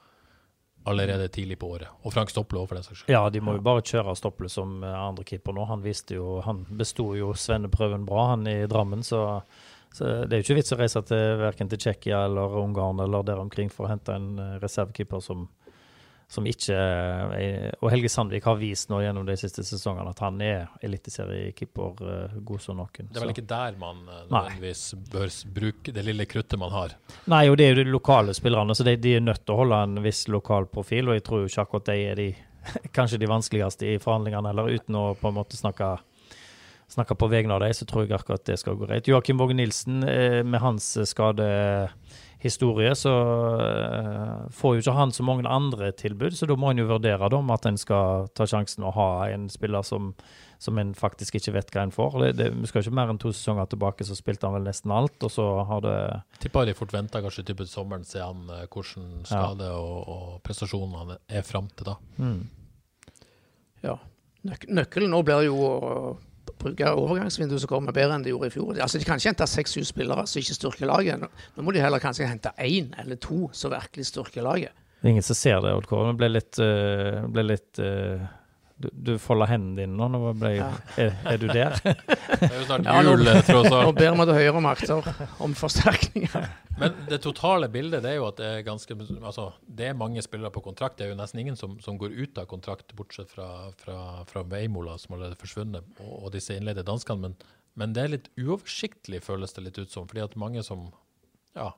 [0.87, 1.91] allerede tidlig på året.
[2.03, 3.13] Og Frank Stopple òg, for den saks skyld.
[3.13, 5.67] Ja, de må jo bare kjøre Stopple som andrekeeper andre keeper nå.
[5.69, 9.23] Han visste jo, han besto jo svenneprøven bra, han i Drammen, så
[9.93, 13.25] så Det er jo ikke vits å reise til verken til Tsjekkia eller Ungarn eller
[13.25, 15.43] der omkring for å hente en eh, reservekeeper som,
[16.33, 20.41] som ikke er, Og Helge Sandvik har vist nå gjennom de siste sesongene at han
[20.41, 23.05] er eliteseriekeeper uh, god som noen.
[23.05, 24.81] Det er vel ikke der man uh, nødvendigvis
[25.13, 26.95] bør bruke det lille kruttet man har?
[27.29, 29.59] Nei, og det er jo de lokale spillerne, så de, de, er nødt til å
[29.61, 31.11] holde en viss lokal profil.
[31.11, 32.31] Og jeg tror jo ikke akkurat de er de,
[32.97, 35.93] kanskje de vanskeligste i forhandlingene, eller uten å på en måte snakke
[36.93, 39.09] snakker på vegne av dem, så tror jeg akkurat det skal gå greit.
[39.09, 43.13] Joakim Våge Nilsen, eh, med hans eh, skadehistorie, så
[43.63, 47.29] eh, får jo ikke han så mange andre tilbud, så da må en jo vurdere
[47.29, 50.13] da, om at en skal ta sjansen å ha en spiller som,
[50.61, 52.19] som en faktisk ikke vet hva en får.
[52.23, 54.93] Det, det, vi skal ikke mer enn to sesonger tilbake, så spilte han vel nesten
[54.95, 55.97] alt, og så har det
[56.45, 59.77] Tipper de fort venter kanskje til sommeren, ser han hvordan skade ja.
[59.79, 61.99] og, og prestasjonene er fram til da.
[62.19, 62.43] Mm.
[63.83, 63.97] Ja.
[64.43, 65.57] Nøk nøkkelen nå blir jo
[66.59, 68.75] bruke overgangsvinduet som kommer bedre enn de gjorde i fjor.
[68.75, 71.25] Altså, De kan ikke hente seks-syv spillere som ikke styrker laget.
[71.55, 74.75] Nå må de heller kanskje hente én eller to som virkelig styrker laget.
[75.01, 76.13] Det er ingen som ser det, Odd Kåre.
[76.13, 78.23] Det ble litt, uh, ble litt uh
[78.83, 80.07] du, du folder hendene dine nå.
[80.11, 80.67] nå ble, ja.
[80.99, 81.75] er, er, du der?
[81.83, 83.85] det er jo snart jul, ja, tross alt.
[83.87, 85.09] Nå ber vi til høyere makter
[85.43, 86.47] om forsterkninger.
[86.81, 90.23] Men det totale bildet det er jo at det er ganske altså, det er mange
[90.25, 90.97] spillere på kontrakt.
[90.99, 93.97] Det er jo nesten ingen som, som går ut av kontrakt, bortsett fra, fra,
[94.29, 97.29] fra Veimola, som allerede er forsvunnet, og, og disse innleide danskene.
[97.29, 97.37] Men,
[97.79, 100.09] men, det er litt uoversiktlig, føles det litt ut som.
[100.09, 100.89] fordi at mange som
[101.53, 101.69] ja,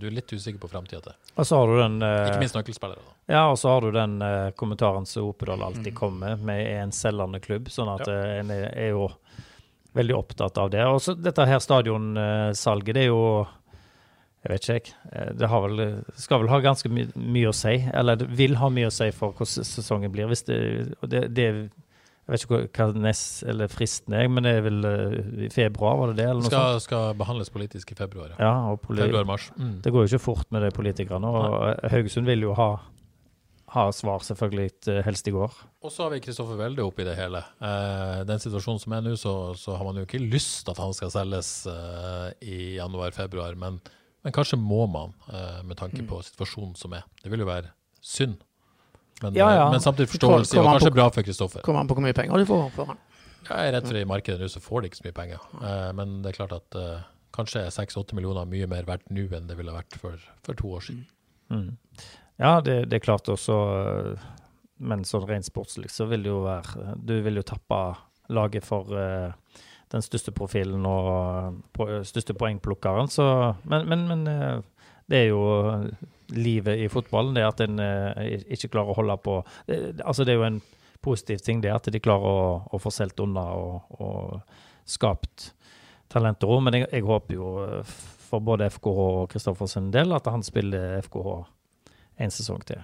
[0.00, 1.16] du er litt usikker på framtida til.
[1.34, 3.00] Og så har du den uh, Ikke minst nøkkelspillere.
[3.04, 3.16] da.
[3.34, 5.96] Ja, og så har du den uh, kommentaren som Opedal alltid mm.
[5.98, 7.70] kommer med, er en selgende klubb.
[7.72, 8.18] Sånn at ja.
[8.40, 9.08] en er, er, jo
[9.96, 10.82] veldig opptatt av det.
[10.86, 13.24] Og så dette her stadionsalget, det er jo
[14.40, 15.36] Jeg vet ikke, jeg.
[15.36, 15.80] Det har vel,
[16.16, 17.74] skal vel ha ganske my mye å si.
[17.92, 20.30] Eller det vil ha mye å si for hvordan sesongen blir.
[20.30, 20.60] Hvis det,
[21.04, 21.48] det, det
[22.30, 25.96] jeg vet ikke hva nest, eller fristen er, men det er vel uh, i februar,
[25.98, 26.28] var det det?
[26.30, 26.84] eller noe skal, sånt?
[26.86, 28.36] Skal behandles politisk i februar.
[28.38, 29.48] Ja, ja Februar-mars.
[29.56, 29.80] Mm.
[29.82, 31.26] Det går jo ikke fort med de politikerne.
[31.26, 31.90] og Nei.
[31.90, 32.68] Haugesund vil jo ha,
[33.74, 35.56] ha svar, selvfølgelig, eh, helst i går.
[35.82, 37.42] Og så har vi Kristoffer Welde oppi det hele.
[37.66, 40.94] Eh, den situasjonen som er nå, så, så, har man jo ikke lyst at han
[40.94, 43.80] skal selges eh, i januar-februar, men,
[44.22, 46.12] men, kanskje må man, eh, med tanke mm.
[46.12, 47.08] på situasjonen som er.
[47.24, 48.38] Det vil jo være synd
[49.22, 49.66] men, ja, ja.
[49.66, 51.64] Eh, men samtidig forståelse, og kanskje på, bra for Kristoffer.
[51.64, 53.00] Kommer an på hvor mye penger du får for han.
[53.50, 55.46] Jeg er redd for i markedet nå så får de ikke så mye penger.
[55.60, 57.06] Uh, men det er klart at uh,
[57.36, 60.86] kanskje 6-8 millioner mye mer verdt nå enn det ville vært for, for to år
[60.86, 61.06] siden.
[61.50, 61.72] Mm.
[62.40, 63.56] Ja, det, det, er klart også,
[64.80, 67.80] men sånn rent sportslig så vil det jo være Du vil jo tappe
[68.32, 69.34] laget for uh,
[69.90, 73.26] den største profilen og på, største poengplukkeren, så
[73.68, 74.62] Men, men, men
[75.10, 75.42] det er jo
[76.34, 80.40] livet i fotballen, det at en eh, ikke klarer å holde på Altså, det er
[80.40, 80.60] jo en
[81.04, 84.58] positiv ting, det at de klarer å, å få solgt unna og, og,
[84.90, 85.52] skapt
[86.10, 86.64] talenter òg.
[86.66, 87.94] Men jeg, jeg, håper jo eh,
[88.30, 91.34] for både FKH og Kristoffer sin del at han spiller FKH
[92.20, 92.82] en sesong til.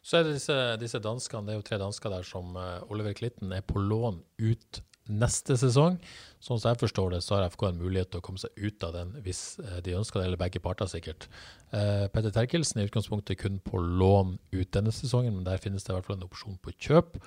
[0.00, 3.12] Så er det disse, disse danskene, det er jo tre dansker der som uh, Oliver
[3.12, 4.80] Klitten er på lån ut
[5.10, 5.98] neste sesong.
[6.40, 8.86] Sånn som jeg forstår det, så har FK en mulighet til å komme seg ut
[8.86, 11.28] av den hvis eh, de ønsker det, eller begge parter sikkert.
[11.76, 15.84] Eh, Petter Terkelsen er i utgangspunktet kun på lån ut denne sesongen, men der finnes
[15.84, 17.20] det i hvert fall en opsjon på kjøp.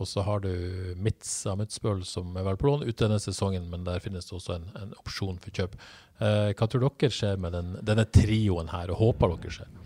[0.00, 0.52] Og så har du
[0.96, 4.54] Mitz Amitsbøl som er vel på lån ut denne sesongen, men der finnes det også
[4.56, 5.76] en, en opsjon for kjøp.
[6.20, 9.76] Eh, hva tror dere skjer med den, denne trioen her, og håper dere skjer?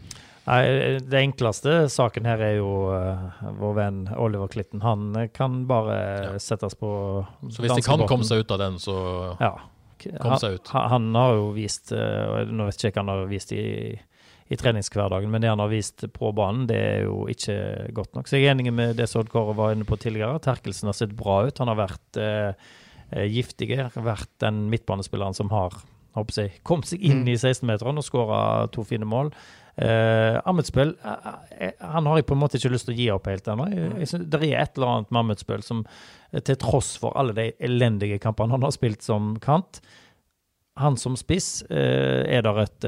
[0.44, 3.30] Nei, Det enkleste saken her er jo uh,
[3.60, 4.82] vår venn Oliver Klitten.
[4.84, 6.32] Han eh, kan bare Ja.
[6.42, 6.90] settes på
[7.48, 8.96] Så hvis de kan komme seg ut av den, så
[9.40, 9.54] ja.
[10.20, 10.68] kom seg ut.
[10.74, 13.64] Han, han har jo vist uh, Nå vet ikke jeg hva han har vist i,
[14.52, 17.56] i treningshverdagen, men det han har vist på banen, det er jo ikke
[17.96, 18.28] godt nok.
[18.28, 20.36] Så jeg er enig med det som Odd Kåre var inne på tidligere.
[20.44, 21.58] Terkelsen har sett bra ut.
[21.64, 22.52] Han har vært uh,
[23.32, 23.72] giftig.
[23.96, 25.72] Vært den midtbanespilleren som har
[26.14, 27.28] håper jeg, kommet seg inn Mm.
[27.32, 29.32] i 16-meteren og skåra to fine mål.
[29.74, 31.32] Uh, Amundspøl uh,
[31.82, 33.64] han har jeg på en måte ikke lyst til å gi opp helt ennå.
[34.06, 35.80] Det er et eller annet med Amundspøl som,
[36.30, 39.80] til tross for alle de elendige kampene han har spilt som kant
[40.78, 42.86] Han som spiss er der et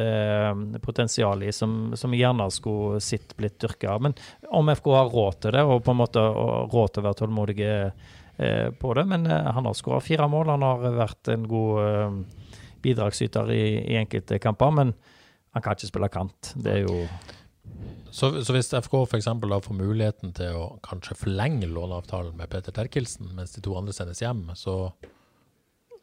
[0.82, 3.98] potensial i som, som gjerne skulle sitt blitt dyrka.
[4.02, 4.14] Men
[4.50, 7.76] om FK har råd til det, og på en måte råd til å være tålmodige
[8.78, 10.50] på det Men han har skåra fire mål.
[10.56, 12.24] Han har vært en god
[12.82, 13.62] bidragsyter i,
[13.94, 14.74] i enkelte kamper.
[14.74, 14.94] men
[15.56, 16.52] han kan ikke spille kant.
[16.60, 17.06] Det er jo
[18.12, 19.26] Så, så hvis FK f.eks.
[19.48, 23.92] da får muligheten til å kanskje forlenge låneavtalen med Peter Terkelsen, mens de to andre
[23.96, 24.76] sendes hjem, så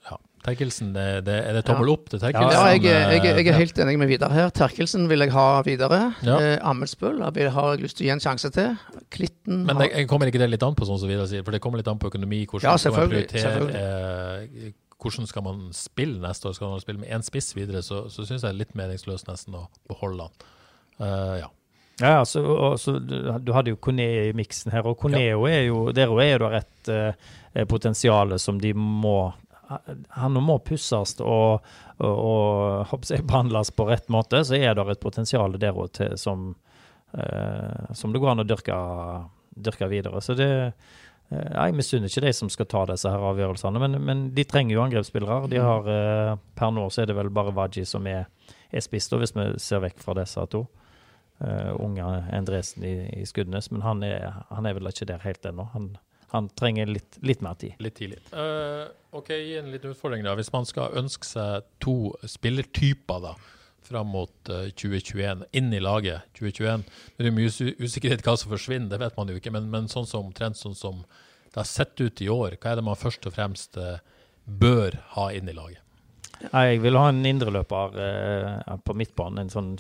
[0.04, 2.52] ja, Terkelsen, det, det, er det tommel opp til Terkelsen?
[2.52, 4.50] Ja, jeg, jeg, eh, jeg er helt enig med Vidar her.
[4.54, 6.02] Terkelsen vil jeg ha videre.
[6.28, 6.36] Ja.
[6.44, 8.74] Eh, Ammelsbøl har jeg lyst til å gi en sjanse til.
[9.16, 11.46] Klitten Men har- det, jeg kommer ikke det litt an på, sånn som Vidar sier,
[11.48, 12.44] for det kommer litt an på økonomi.
[12.52, 13.26] Hvordan Ja, man selvfølgelig,
[13.72, 14.74] eh,
[15.04, 16.56] hvordan skal man spille neste år?
[16.58, 19.28] Skal man spille med én spiss videre, så, så syns jeg det er litt meningsløst
[19.30, 20.48] nesten å beholde han.
[21.02, 21.52] Uh, ja.
[22.02, 23.14] Ja, altså, og, så, du,
[23.46, 26.90] du hadde jo Kone i miksen her, og Koneo er jo Der er det et
[26.90, 29.32] uh, potensial som de må
[30.18, 31.62] Han må pusses og,
[32.00, 34.42] og, og jeg, behandles på rett måte.
[34.46, 36.52] Så er det et potensial der òg som,
[37.14, 38.80] uh, som det går an å dyrke,
[39.54, 40.22] dyrke videre.
[40.22, 40.92] Så det eh,
[41.34, 44.84] Jeg misunner ikke de som skal ta disse her avgjørelsene, men, men de trenger jo
[44.86, 45.50] angrepsspillere.
[45.52, 48.28] De har, eh, per nå så er det vel bare Waji som er,
[48.72, 50.66] er spist, hvis vi ser vekk fra disse to.
[51.44, 55.44] Uh, unge Endresen i, i Skudenes, men han er, han er vel ikke der helt
[55.50, 55.66] ennå.
[55.74, 55.90] Han,
[56.32, 57.74] han trenger litt, litt mer tid.
[57.84, 58.22] Litt tidlig.
[58.32, 58.86] Uh,
[59.18, 60.38] OK, gi en liten utfordring, da.
[60.40, 63.34] Hvis man skal ønske seg to spillertyper da,
[63.88, 66.84] fram mot eh, 2021, inn i laget 2021
[67.18, 69.52] Det er mye usi- usikkerhet hva som forsvinner, det vet man jo ikke.
[69.56, 71.04] Men, men sånn som omtrent sånn som
[71.54, 74.00] det har sett ut i år, hva er det man først og fremst eh,
[74.46, 75.80] bør ha inn i laget?
[76.44, 79.46] Jeg vil ha en indreløper eh, på midtbanen.
[79.46, 79.76] En sånn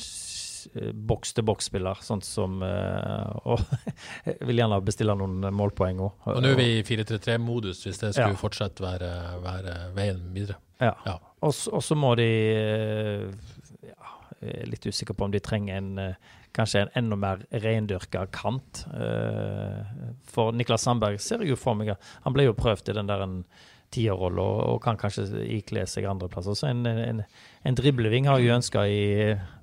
[0.93, 3.59] boks-til-boks-spiller, sånn som eh, Og
[4.27, 6.29] jeg vil gjerne bestille noen målpoeng òg.
[6.31, 8.39] Og nå er vi i 4-3-3-modus, hvis det skulle Ja.
[8.83, 9.11] å være,
[9.43, 10.59] være veien videre.
[10.83, 10.93] Ja.
[11.07, 11.17] Ja.
[11.43, 13.27] Og så- må de eh,
[13.87, 17.43] ja, jeg er Litt usikker på om de trenger en eh, kanskje en enda mer
[17.63, 18.83] rendyrka kant.
[18.93, 21.93] Eh, For Niklas Sandberg ser jeg jo for meg
[22.25, 23.37] Han ble jo prøvd i den der en
[23.93, 26.57] tierrolle og, og kan kanskje ikle seg andreplasser.
[26.57, 27.21] Så en, en,
[27.63, 28.85] en dribleving har jeg ønska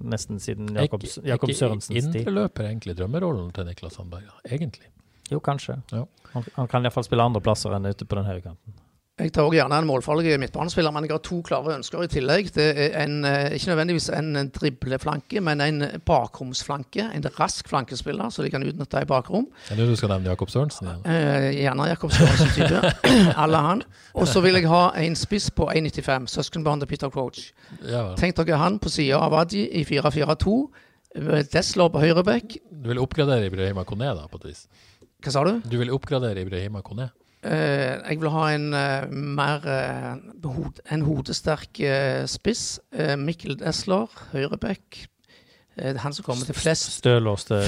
[0.07, 2.21] nesten siden Jakob, Jakob Sørensens tid.
[2.23, 4.87] Indreløper er egentlig drømmerollen til Niklas Sandberg, egentlig.
[5.31, 5.81] Jo, kanskje.
[5.95, 6.05] Ja.
[6.35, 8.80] Han, han kan iallfall spille andre plasser enn ute på den høyrekanten.
[9.21, 12.49] Jeg tar også gjerne en målfarlig midtbanespiller, men jeg har to klare ønsker i tillegg.
[12.55, 17.05] Det er en, eh, ikke nødvendigvis en dribleflanke, men en bakromsflanke.
[17.15, 19.47] En rask flankespiller, så de kan utnytte i bakrom.
[19.71, 20.89] Er det du skal nevne Jakob Sørensen.
[21.05, 22.95] Eh, gjerne Jakob Sørensen-type.
[23.45, 23.83] Alle han.
[24.15, 26.27] Og så vil jeg ha en spiss på 1,95.
[26.27, 27.53] Søskenbarn til Peter Croach.
[27.85, 28.15] Ja.
[28.17, 30.57] Tenk dere han på sida av Adji i 4-4-2.
[31.53, 32.57] Desler på høyrebekk.
[32.71, 34.67] Du vil oppgradere Ibrahima Kone, da, på et vis?
[35.21, 35.59] Hva sa du?
[35.69, 37.11] Du vil oppgradere Ibrahima Kone?
[37.43, 41.81] Eh, jeg vil ha en eh, mer eh, hod, en hodesterk
[42.29, 42.81] spiss.
[42.93, 45.07] Eh, Mikkel Desler, høyrebekk.
[45.81, 47.07] Eh, han som kommer til flest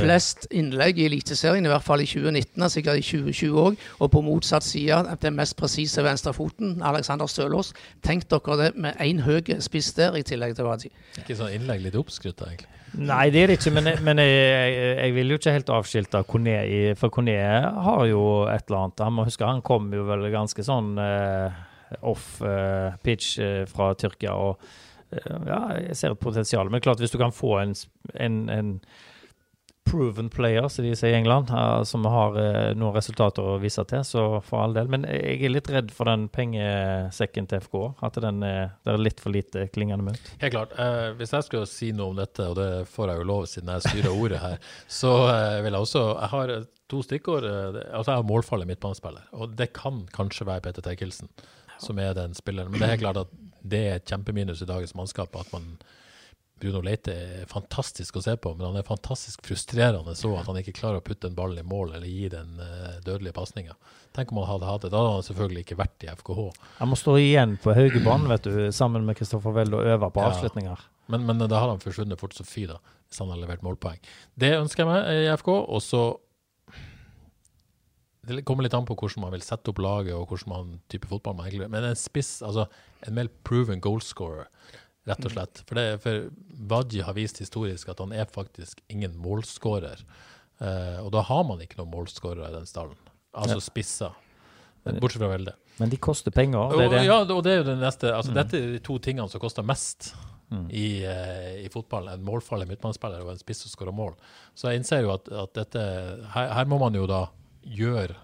[0.02, 3.80] flest innlegg i Eliteserien, i hvert fall i 2019, sikkert i 2020 òg.
[4.00, 7.72] Og på motsatt side, at den mest presise venstrefoten, Alexander Stølås.
[8.04, 10.92] Tenk dere det med én høy spiss der, i tillegg til Wadi.
[11.22, 12.81] Ikke sånn innlegg litt oppskrytt, egentlig.
[13.00, 16.56] Nei, det er det ikke, men, men jeg, jeg, vil jo ikke helt avskilte Kone
[16.68, 17.36] i For Kone
[17.86, 18.22] har jo
[18.52, 19.04] et eller annet.
[19.06, 21.62] Han må huske, han kom jo vel ganske sånn uh,
[22.08, 24.36] off uh, pitch uh, fra Tyrkia.
[24.36, 24.60] og
[25.12, 26.70] ja, jeg ser et potensial.
[26.72, 27.74] Men klart, hvis du kan få en,
[28.16, 28.70] en, en
[29.92, 33.84] proven player, som de sier i England, eh, som har eh, noen resultater å vise
[33.90, 34.88] til, så for all del.
[34.92, 37.78] Men jeg er litt redd for den pengesekken til FK.
[38.08, 40.34] At den er, det er litt for lite klingende mynt.
[40.40, 40.72] Helt klart.
[40.80, 43.74] Eh, hvis jeg skulle si noe om dette, og det får jeg jo lov siden
[43.76, 44.60] jeg styrer ordet her,
[45.00, 47.48] så eh, vil jeg også Jeg har eh, to stikkord.
[47.48, 51.28] Eh, altså jeg har målfallet midtbanespiller, og det kan kanskje være Peter Terkelsen
[51.82, 52.70] som er den spilleren.
[52.70, 53.32] Men det er helt klart at
[53.62, 55.74] det er et kjempeminus i dagens mannskap at man
[56.62, 60.60] Bruno Leite er fantastisk å se på, men han er fantastisk frustrerende så at han
[60.60, 63.74] ikke klarer å putte en ball i mål eller gi den uh, dødelige pasninga.
[64.14, 64.92] Tenk om han hadde hatt det.
[64.94, 66.40] Da hadde han selvfølgelig ikke vært i FKH.
[66.78, 70.22] Han må stå igjen på Haugebanen vet du, sammen med Kristoffer Weld og øve på
[70.22, 70.30] Ja.
[70.30, 70.86] avslutninger.
[71.10, 72.78] Men, men da har han forsvunnet fort som fy, da,
[73.10, 73.98] hvis han har levert målpoeng.
[74.38, 75.50] Det ønsker jeg meg i FK.
[75.66, 76.04] Og så
[78.22, 81.08] Det kommer litt an på hvordan man vil sette opp laget og hvordan man type
[81.10, 81.72] fotball man egentlig vil.
[81.74, 82.68] Men en spiss, altså
[83.02, 84.46] en mer proven goalscorer,
[85.06, 85.62] rett og slett.
[85.66, 86.28] For, det, for
[86.72, 90.04] Baji har vist historisk at han er faktisk ingen målskårer.
[90.62, 92.98] Eh, og da har man ikke noen målskårere i den stallen.
[93.34, 93.64] Altså Ja.
[93.64, 94.12] spisser.
[94.84, 95.54] Bortsett fra Velde.
[95.78, 96.70] Men de koster penger.
[96.76, 97.04] Det det.
[97.06, 98.10] ja, og det er jo det neste.
[98.12, 98.34] Altså, Mm.
[98.34, 100.12] Dette er de to tingene som koster mest
[100.52, 100.66] Mm.
[100.70, 102.08] i, eh, i fotball.
[102.12, 104.14] En målfarlig midtbanespiller og en spiss som skårer mål.
[104.54, 105.80] Så jeg innser jo at, at dette
[106.34, 107.26] her, her må man jo da
[107.64, 108.14] gjøre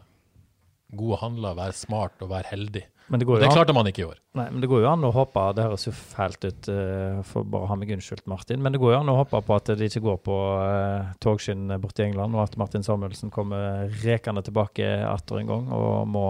[0.95, 2.85] gode handler, være smart og være heldig.
[3.09, 4.19] Men det går jo det klarte man ikke i år.
[4.37, 7.49] Nei, men det går jo an å håpe Det høres jo fælt ut, uh, for
[7.49, 8.61] bare å ha meg unnskyldt, Martin.
[8.65, 11.73] Men det går jo an å håpe på at det ikke går på uh, togskinn
[11.81, 16.29] borte i England, og at Martin Samuelsen kommer rekende tilbake atter en gang og må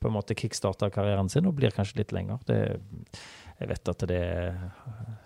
[0.00, 2.40] på en måte kickstarte karrieren sin, og blir kanskje litt lenger.
[2.48, 2.60] Det,
[3.60, 4.62] jeg vet at det er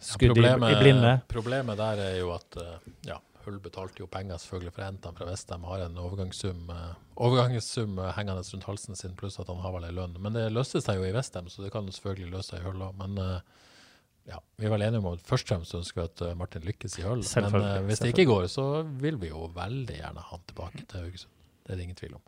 [0.02, 1.12] skudd i, i blinde.
[1.30, 5.10] problemet der er jo at uh, ja, Hull betalte jo penger selvfølgelig for å hente
[5.10, 5.66] ham fra Vestheim.
[5.68, 6.94] Har en overgangssum, eh,
[7.26, 10.16] overgangssum eh, hengende rundt halsen sin, pluss at han har vel ei lønn.
[10.22, 12.82] Men det løste seg jo i Vestheim, så det kan selvfølgelig løse seg i Hull
[12.86, 12.96] òg.
[13.00, 13.62] Men eh,
[14.32, 16.98] ja, vi er vel enige om at først og fremst ønsker vi at Martin lykkes
[17.00, 17.24] i Hull.
[17.44, 18.68] Men hvis det ikke går, så
[19.04, 21.34] vil vi jo veldig gjerne ha han tilbake til Haugesund.
[21.64, 22.24] Det er det ingen tvil om.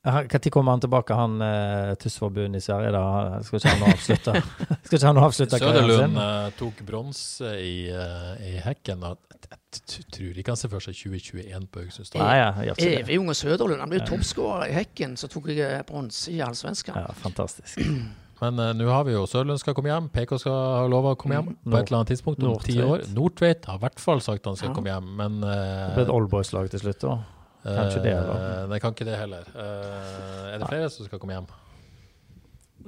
[0.00, 2.92] Når kommer han tilbake, han uh, Tussforbundet i Sverige?
[2.94, 3.40] da?
[3.44, 4.32] Skal ikke han avslutte
[4.86, 9.04] Skal ikke han avslutte karrieren Søderlund eh, tok bronse i, uh, i hekken.
[9.04, 12.72] Jeg, tror ikke han ser for seg 2021 på Haugesund stadion.
[12.80, 13.82] Evig unge Søderlund.
[13.84, 16.96] Han ble jo toppskårer i Hekken, så tok jeg eh, bronse i Allsvenskan.
[16.96, 17.82] Ja, fantastisk.
[18.40, 21.12] Men uh, nå har vi jo Sørlund skal komme hjem, PK skal ha lov å
[21.20, 23.04] komme hjem på et eller annet tidspunkt om ti år.
[23.12, 23.68] Nordtveit.
[23.68, 24.78] Har i hvert fall sagt han skal Ja.
[24.78, 27.18] komme hjem, men Det ble et uh, Oldboys-lag til slutt, da.
[27.64, 28.36] Kanskje det, da.
[28.70, 29.48] Nei, kan ikke det heller.
[29.54, 31.48] Eh, er det flere som skal komme hjem?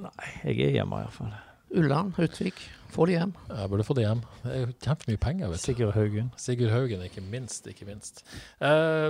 [0.01, 1.33] Nei, Jeg er hjemme, iallfall.
[1.73, 2.59] Ulland, Utvik.
[2.93, 3.31] Få de hjem.
[3.49, 4.19] Jeg burde få de hjem.
[4.43, 5.63] Det er jo kjempemye penger, vet du.
[5.63, 6.27] Sigurd Haugen.
[6.37, 7.65] Sigurd Haugen, ikke minst.
[7.69, 8.21] Ikke minst.
[8.61, 9.09] Eh,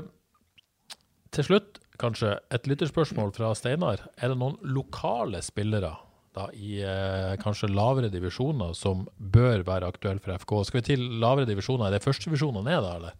[1.35, 4.05] til slutt, kanskje, et lytterspørsmål fra Steinar.
[4.17, 5.91] Er det noen lokale spillere
[6.33, 10.55] da, i eh, kanskje lavere divisjoner som bør være aktuelle for FK?
[10.69, 11.87] Skal vi til lavere divisjoner?
[11.89, 13.15] Er det førstedivisjoner ned, da, eller?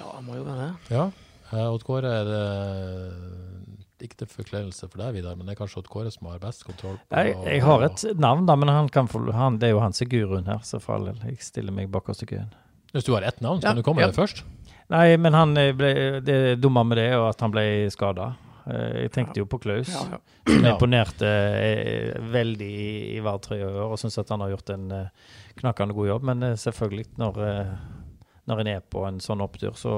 [0.00, 0.94] Ja, det må jo være det.
[0.98, 1.06] Ja.
[1.52, 5.82] Eh, Odd Kåre er det ikke til forkledelse for deg, Vidar, men det er kanskje
[5.82, 8.88] Odd Kåre som har best kontroll på Jeg, jeg har et navn, da, men han
[8.92, 11.18] kan få, han, det er jo han som er guruen her, så for all del.
[11.28, 12.52] Jeg stiller meg bakerst i køen.
[12.94, 14.12] Hvis du har ett navn, så Ja, kan du komme med ja.
[14.14, 14.44] det først.
[14.90, 15.90] Nei, men han eh, ble,
[16.26, 18.32] det dumme med det er at han ble skada.
[18.70, 20.18] Jeg tenkte jo på Klaus, Ja, ja.
[20.46, 24.70] som imponerte eh, veldig i, i Vard-trøya i år, og syns at han har gjort
[24.74, 26.26] en eh, knakende god jobb.
[26.28, 27.72] Men eh, selvfølgelig, når, eh,
[28.50, 29.94] når en er på en sånn opptur, så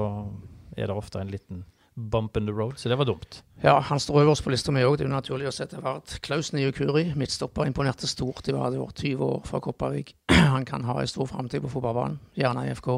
[0.77, 1.63] er det ofte en liten
[1.95, 3.43] bump in the road, så det var dumt.
[3.61, 4.95] Ja, han står øverst på lista mi òg.
[4.97, 6.15] Det er jo naturlig å sette Vard.
[6.25, 8.89] Klausen i Kuri, midtstopper, imponerte stort i Vard i år.
[8.97, 10.15] 20 år fra Kopervik.
[10.55, 12.89] Han kan ha en stor framtid på fotballbanen, gjerne i FK.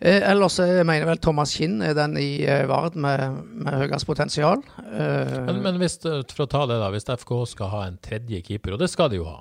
[0.00, 3.78] Eh, ellers jeg mener jeg vel Thomas Kinn er den i eh, Vard med, med
[3.84, 4.62] høyest potensial.
[4.80, 7.98] Eh, Men, men hvis, eh, for å ta det da, hvis FK skal ha en
[8.02, 9.38] tredje keeper, og det skal de jo ha,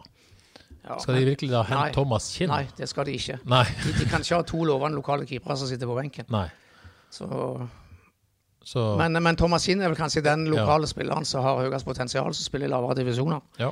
[0.83, 2.51] ja, skal de virkelig da hente Thomas Kinn?
[2.53, 3.39] Nei, det skal de ikke.
[3.49, 3.65] Nei.
[3.85, 6.29] De, de kan ikke ha to lovende lokale keepere som sitter på benken.
[6.33, 6.45] Nei.
[7.11, 7.27] Så,
[8.63, 12.33] Så men, men Thomas Kinn er vel kanskje den lokale spilleren som har høyest potensial,
[12.33, 13.41] som spiller i lavere divisjoner.
[13.59, 13.71] ja.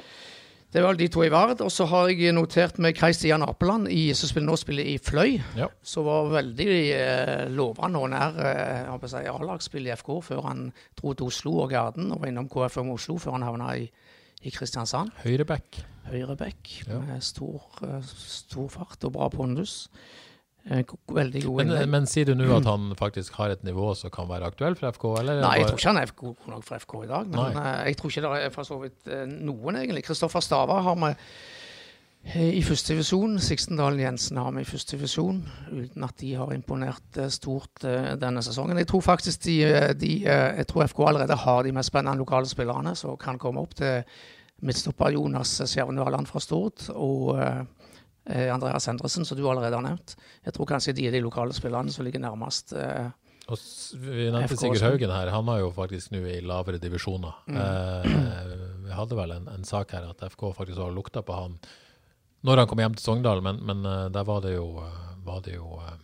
[0.67, 1.61] Det var vel de to i Vard.
[1.63, 4.97] Og så har jeg notert med Kai Stian Apeland, i, som spiller, nå spiller i
[4.99, 5.38] Fløy.
[5.55, 5.69] Ja.
[5.81, 10.65] Som var veldig eh, lovende og nær eh, si, A-lagsspill i FK før han
[10.99, 13.88] dro til Oslo og Garden og var innom KFM Oslo før han havna i,
[14.43, 15.15] i Kristiansand.
[15.23, 15.79] Høyreback.
[16.11, 16.99] Høyreback Ja.
[16.99, 19.88] med stor, eh, stor fart og bra pondus.
[20.70, 20.84] Eh,
[21.15, 21.89] veldig gode Men, innlegg.
[21.93, 24.91] men sier du nå at han faktisk har et nivå som kan være aktuell for
[24.91, 25.38] FK, eller?
[25.39, 27.28] er Nei, jeg tror ikke han er god nok for FK i dag.
[27.32, 27.61] Men Nei.
[27.61, 30.03] eh, jeg tror ikke det er for så vidt eh, noen, egentlig.
[30.09, 31.13] Kristoffer Stava har vi
[32.57, 33.38] i første divisjon.
[33.39, 35.38] Sixtendalen Jensen har vi i første divisjon,
[35.72, 37.86] uten at de har imponert stort
[38.20, 38.76] denne sesongen.
[38.82, 39.55] Jeg tror faktisk de,
[39.95, 43.78] de Jeg tror FK allerede har de mest spennende lokale spillerne som kan komme opp
[43.80, 44.03] til
[44.65, 47.38] midtstopper Jonas Skjervenøland fra Stord og
[48.53, 50.15] Andreas Endresen, som du allerede har nevnt.
[50.45, 52.73] Jeg tror kanskje de er de lokale spillerne som ligger nærmest.
[52.75, 53.09] eh,
[53.47, 53.57] Og
[54.03, 54.82] vi nevnte Sigurd.
[54.84, 55.30] Haugen her.
[55.32, 57.34] Han er jo faktisk nå i lavere divisjoner.
[57.47, 57.57] Mm.
[57.57, 58.09] Eh,
[58.88, 61.59] vi hadde vel en, en sak her at FK faktisk har lukta på han
[62.47, 65.41] når han kom hjem til Sogndal, men, men eh, der var det jo, eh, var
[65.47, 65.95] det jo eh,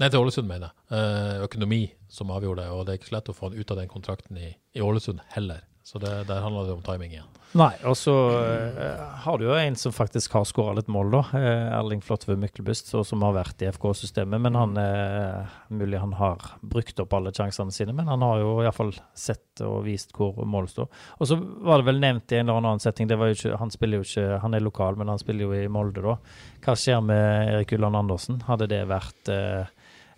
[0.00, 0.96] Nei, til Ålesund, mener jeg.
[0.96, 3.70] Eh, økonomi som avgjorde det, og det er ikke så lett å få han ut
[3.74, 5.60] av den kontrakten i, i Ålesund heller.
[5.82, 7.28] Så det, der handler det om timing igjen.
[7.58, 11.22] Nei, og så uh, har du jo en som faktisk har skåra litt mål, da.
[11.32, 14.38] Uh, Erling Flåtve Myklebust, som har vært i FK-systemet.
[14.44, 18.52] Men han uh, Mulig han har brukt opp alle sjansene sine, men han har jo
[18.62, 20.86] iallfall sett og vist hvor målet står.
[21.18, 24.06] Og så var det vel nevnt i en eller annen setting, ikke, han spiller jo
[24.06, 26.16] ikke Han er lokal, men han spiller jo i Molde, da.
[26.62, 28.40] Hva skjer med Erik Ulland Andersen?
[28.46, 29.66] Hadde det vært eh,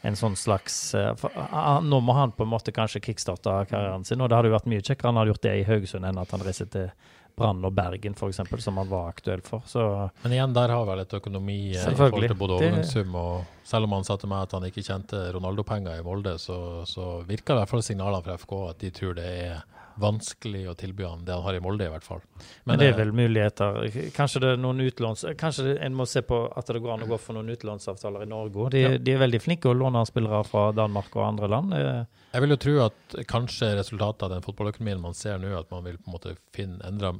[0.02, 4.06] en sånn slags eh, for, han, Nå må han på en måte kanskje kickstarte karrieren
[4.06, 6.22] sin, og det hadde jo vært mye kjekkere han hadde gjort det i Haugesund enn
[6.22, 6.90] at han reiser til
[7.38, 9.62] Brann og Bergen, f.eks., som han var aktuell for.
[9.64, 9.82] Så
[10.20, 13.86] Men igjen, der har vel et økonomi eh, i forhold til både overgangssum og Selv
[13.86, 17.54] om han sa til meg at han ikke kjente Ronaldo-penger i Molde, så, så virker
[17.54, 19.62] i hvert fall signalene fra FK at de tror det er
[20.00, 22.20] vanskelig å tilby han det han har i Molde, i hvert fall.
[22.64, 23.80] Men det er eh, vel muligheter.
[24.16, 25.24] Kanskje det er noen utlåns...
[25.38, 28.30] Kanskje en må se på at det går an å gå for noen utlånsavtaler i
[28.30, 28.70] Norge òg.
[28.74, 28.94] De, Ja.
[28.98, 31.74] de er veldig flinke å låne spillere fra Danmark og andre land.
[31.74, 35.70] Eh, Jeg vil jo tro at kanskje resultatet av den fotballøkonomien man ser nå, at
[35.70, 37.12] man vil på en måte finne endre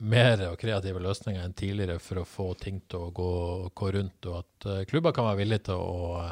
[0.00, 3.32] mer og kreative løsninger enn tidligere for å få ting til å gå,
[3.76, 6.22] gå rundt, og at eh, klubber kan være villige til å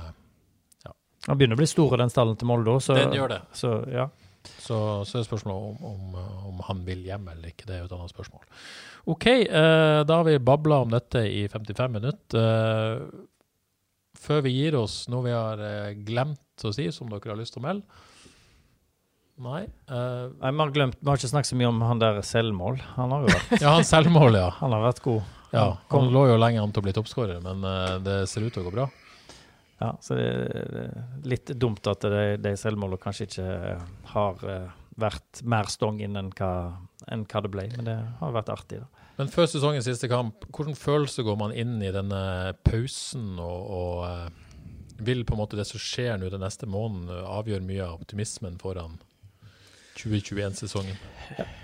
[0.86, 0.94] ja.
[1.26, 3.40] Han begynner å bli stor, den stallen til Molde òg, så, Den gjør det.
[3.52, 4.06] så ja.
[4.62, 4.78] Så,
[5.08, 6.18] så er spørsmålet om, om,
[6.50, 7.66] om han vil hjem eller ikke.
[7.68, 8.44] Det er jo et annet spørsmål.
[9.08, 12.42] OK, eh, da har vi babla om dette i 55 minutter.
[12.42, 13.24] Eh,
[14.18, 17.54] før vi gir oss noe vi har eh, glemt å si, som dere har lyst
[17.56, 18.04] til å melde?
[19.38, 19.62] Nei.
[19.64, 22.80] eh, Nei, vi har glemt Vi har ikke snakket så mye om han der selvmål.
[22.96, 24.48] Han har jo vært, ja, han selvmål, ja.
[24.58, 25.34] han har vært god.
[25.54, 25.66] ja.
[25.88, 28.52] kom- Han lå jo lenge an til å bli toppskårer, men eh, det ser ut
[28.56, 28.88] til å gå bra.
[29.78, 30.94] Ja, så det er
[31.28, 33.48] litt dumt at de, de selvmålene kanskje ikke
[34.12, 36.52] har eh, vært mer stong inn enn hva,
[37.06, 37.68] enn hva det ble.
[37.76, 39.06] Men det har vært artig, da.
[39.18, 44.04] Men før sesongens siste kamp, hvilken følelse går man inn i denne pausen, og, og
[44.06, 48.00] eh, vil på en måte det som skjer nå den neste måneden, avgjøre mye av
[48.00, 48.98] optimismen foran
[49.98, 50.96] 2021-sesongen?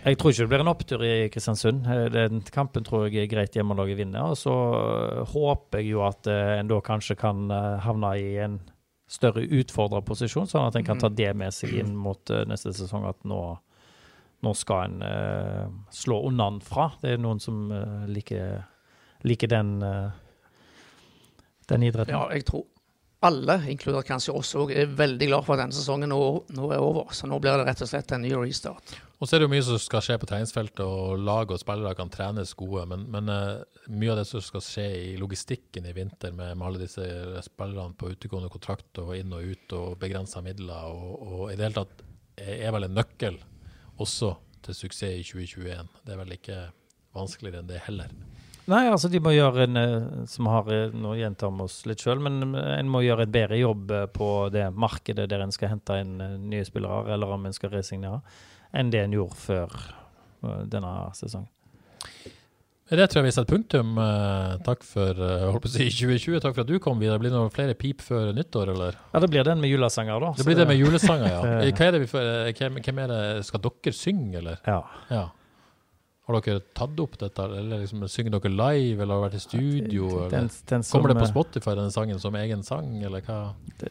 [0.04, 1.86] Jeg tror ikke det blir en opptur i Kristiansund.
[2.12, 4.34] Den kampen tror jeg er greit hjemmelaget vinner.
[4.34, 8.34] Og så eh, håper jeg jo at eh, en da kanskje kan eh, havne i
[8.44, 8.58] en
[9.10, 13.04] større utfordrerposisjon, sånn at en kan ta det med seg inn mot neste sesong.
[13.06, 13.40] At nå,
[14.42, 16.88] nå skal en uh, slå unnanfra.
[17.02, 18.64] Det er noen som uh, liker,
[19.28, 20.08] liker den, uh,
[21.70, 22.16] den idretten.
[22.16, 22.64] Ja, jeg tror
[23.24, 26.20] alle, inkludert kanskje oss òg, er veldig glad for at denne sesongen nå,
[26.56, 27.10] nå er over.
[27.16, 28.94] Så nå blir det rett og slett en ny restart.
[29.18, 31.96] Og så er det jo mye som skal skje på treningsfeltet, og lag og spillere
[31.96, 32.84] kan trenes gode.
[32.90, 36.68] Men, men uh, mye av det som skal skje i logistikken i vinter, med, med
[36.68, 37.06] alle disse
[37.46, 41.68] spillerne på utegående kontrakt og inn og ut og begrensa midler, og, og i det
[41.68, 42.04] hele tatt
[42.44, 43.38] er vel en nøkkel
[44.02, 44.34] også
[44.66, 45.92] til suksess i 2021.
[46.04, 46.60] Det er vel ikke
[47.14, 48.12] vanskeligere enn det heller.
[48.70, 52.00] Nei, altså de må gjøre en eh, som har, noe Nå gjentar vi oss litt
[52.04, 55.52] sjøl, men eh, en må gjøre en bedre jobb eh, på det markedet der en
[55.52, 58.22] skal hente inn eh, nye spillere, eller om en skal resignere,
[58.72, 61.50] enn det en gjorde før eh, denne sesongen.
[62.90, 63.94] Med det tror jeg vi setter punktum.
[63.96, 66.40] Eh, takk for eh, holdt på å si 2020.
[66.44, 67.20] Takk for at du kom, videre.
[67.20, 68.98] Blir det noen flere pip før nyttår, eller?
[69.14, 70.34] Ja, det blir den med julesanger, da.
[70.36, 71.40] Det blir det med julesanger, ja.
[71.62, 71.70] Eh.
[71.72, 74.60] Hva er det vi får, eh, hvem er det, skal dere synge, eller?
[74.68, 74.82] Ja.
[75.12, 75.24] Ja.
[76.24, 80.08] Har dere tatt opp dette, eller liksom, synger dere live, eller har vært i studio?
[80.32, 83.40] Den, den, som, Kommer det på eh, Spotify, denne sangen, som egen sang, eller hva?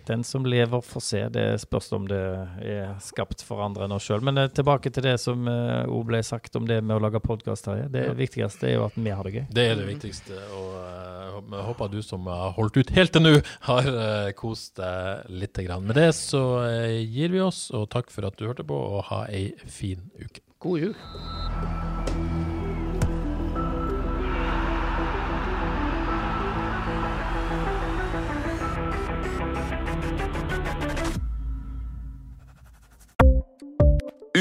[0.07, 1.21] den som lever, får se.
[1.29, 2.23] Det spørs om det
[2.65, 4.23] er skapt for andre enn oss sjøl.
[4.25, 7.21] Men eh, tilbake til det som òg uh, ble sagt om det med å lage
[7.23, 7.85] podkast, Terje.
[7.93, 8.17] Det Ja.
[8.17, 9.45] viktigste er jo at vi har det gøy.
[9.53, 13.25] Det er det viktigste, og eh, jeg håper du som har holdt ut helt til
[13.25, 13.35] nå,
[13.69, 15.53] har uh, kost deg litt.
[15.53, 15.85] Grann.
[15.85, 19.05] Med det så eh, gir vi oss, og takk for at du hørte på, og
[19.11, 20.41] ha ei fin uke.
[20.63, 20.97] God jul.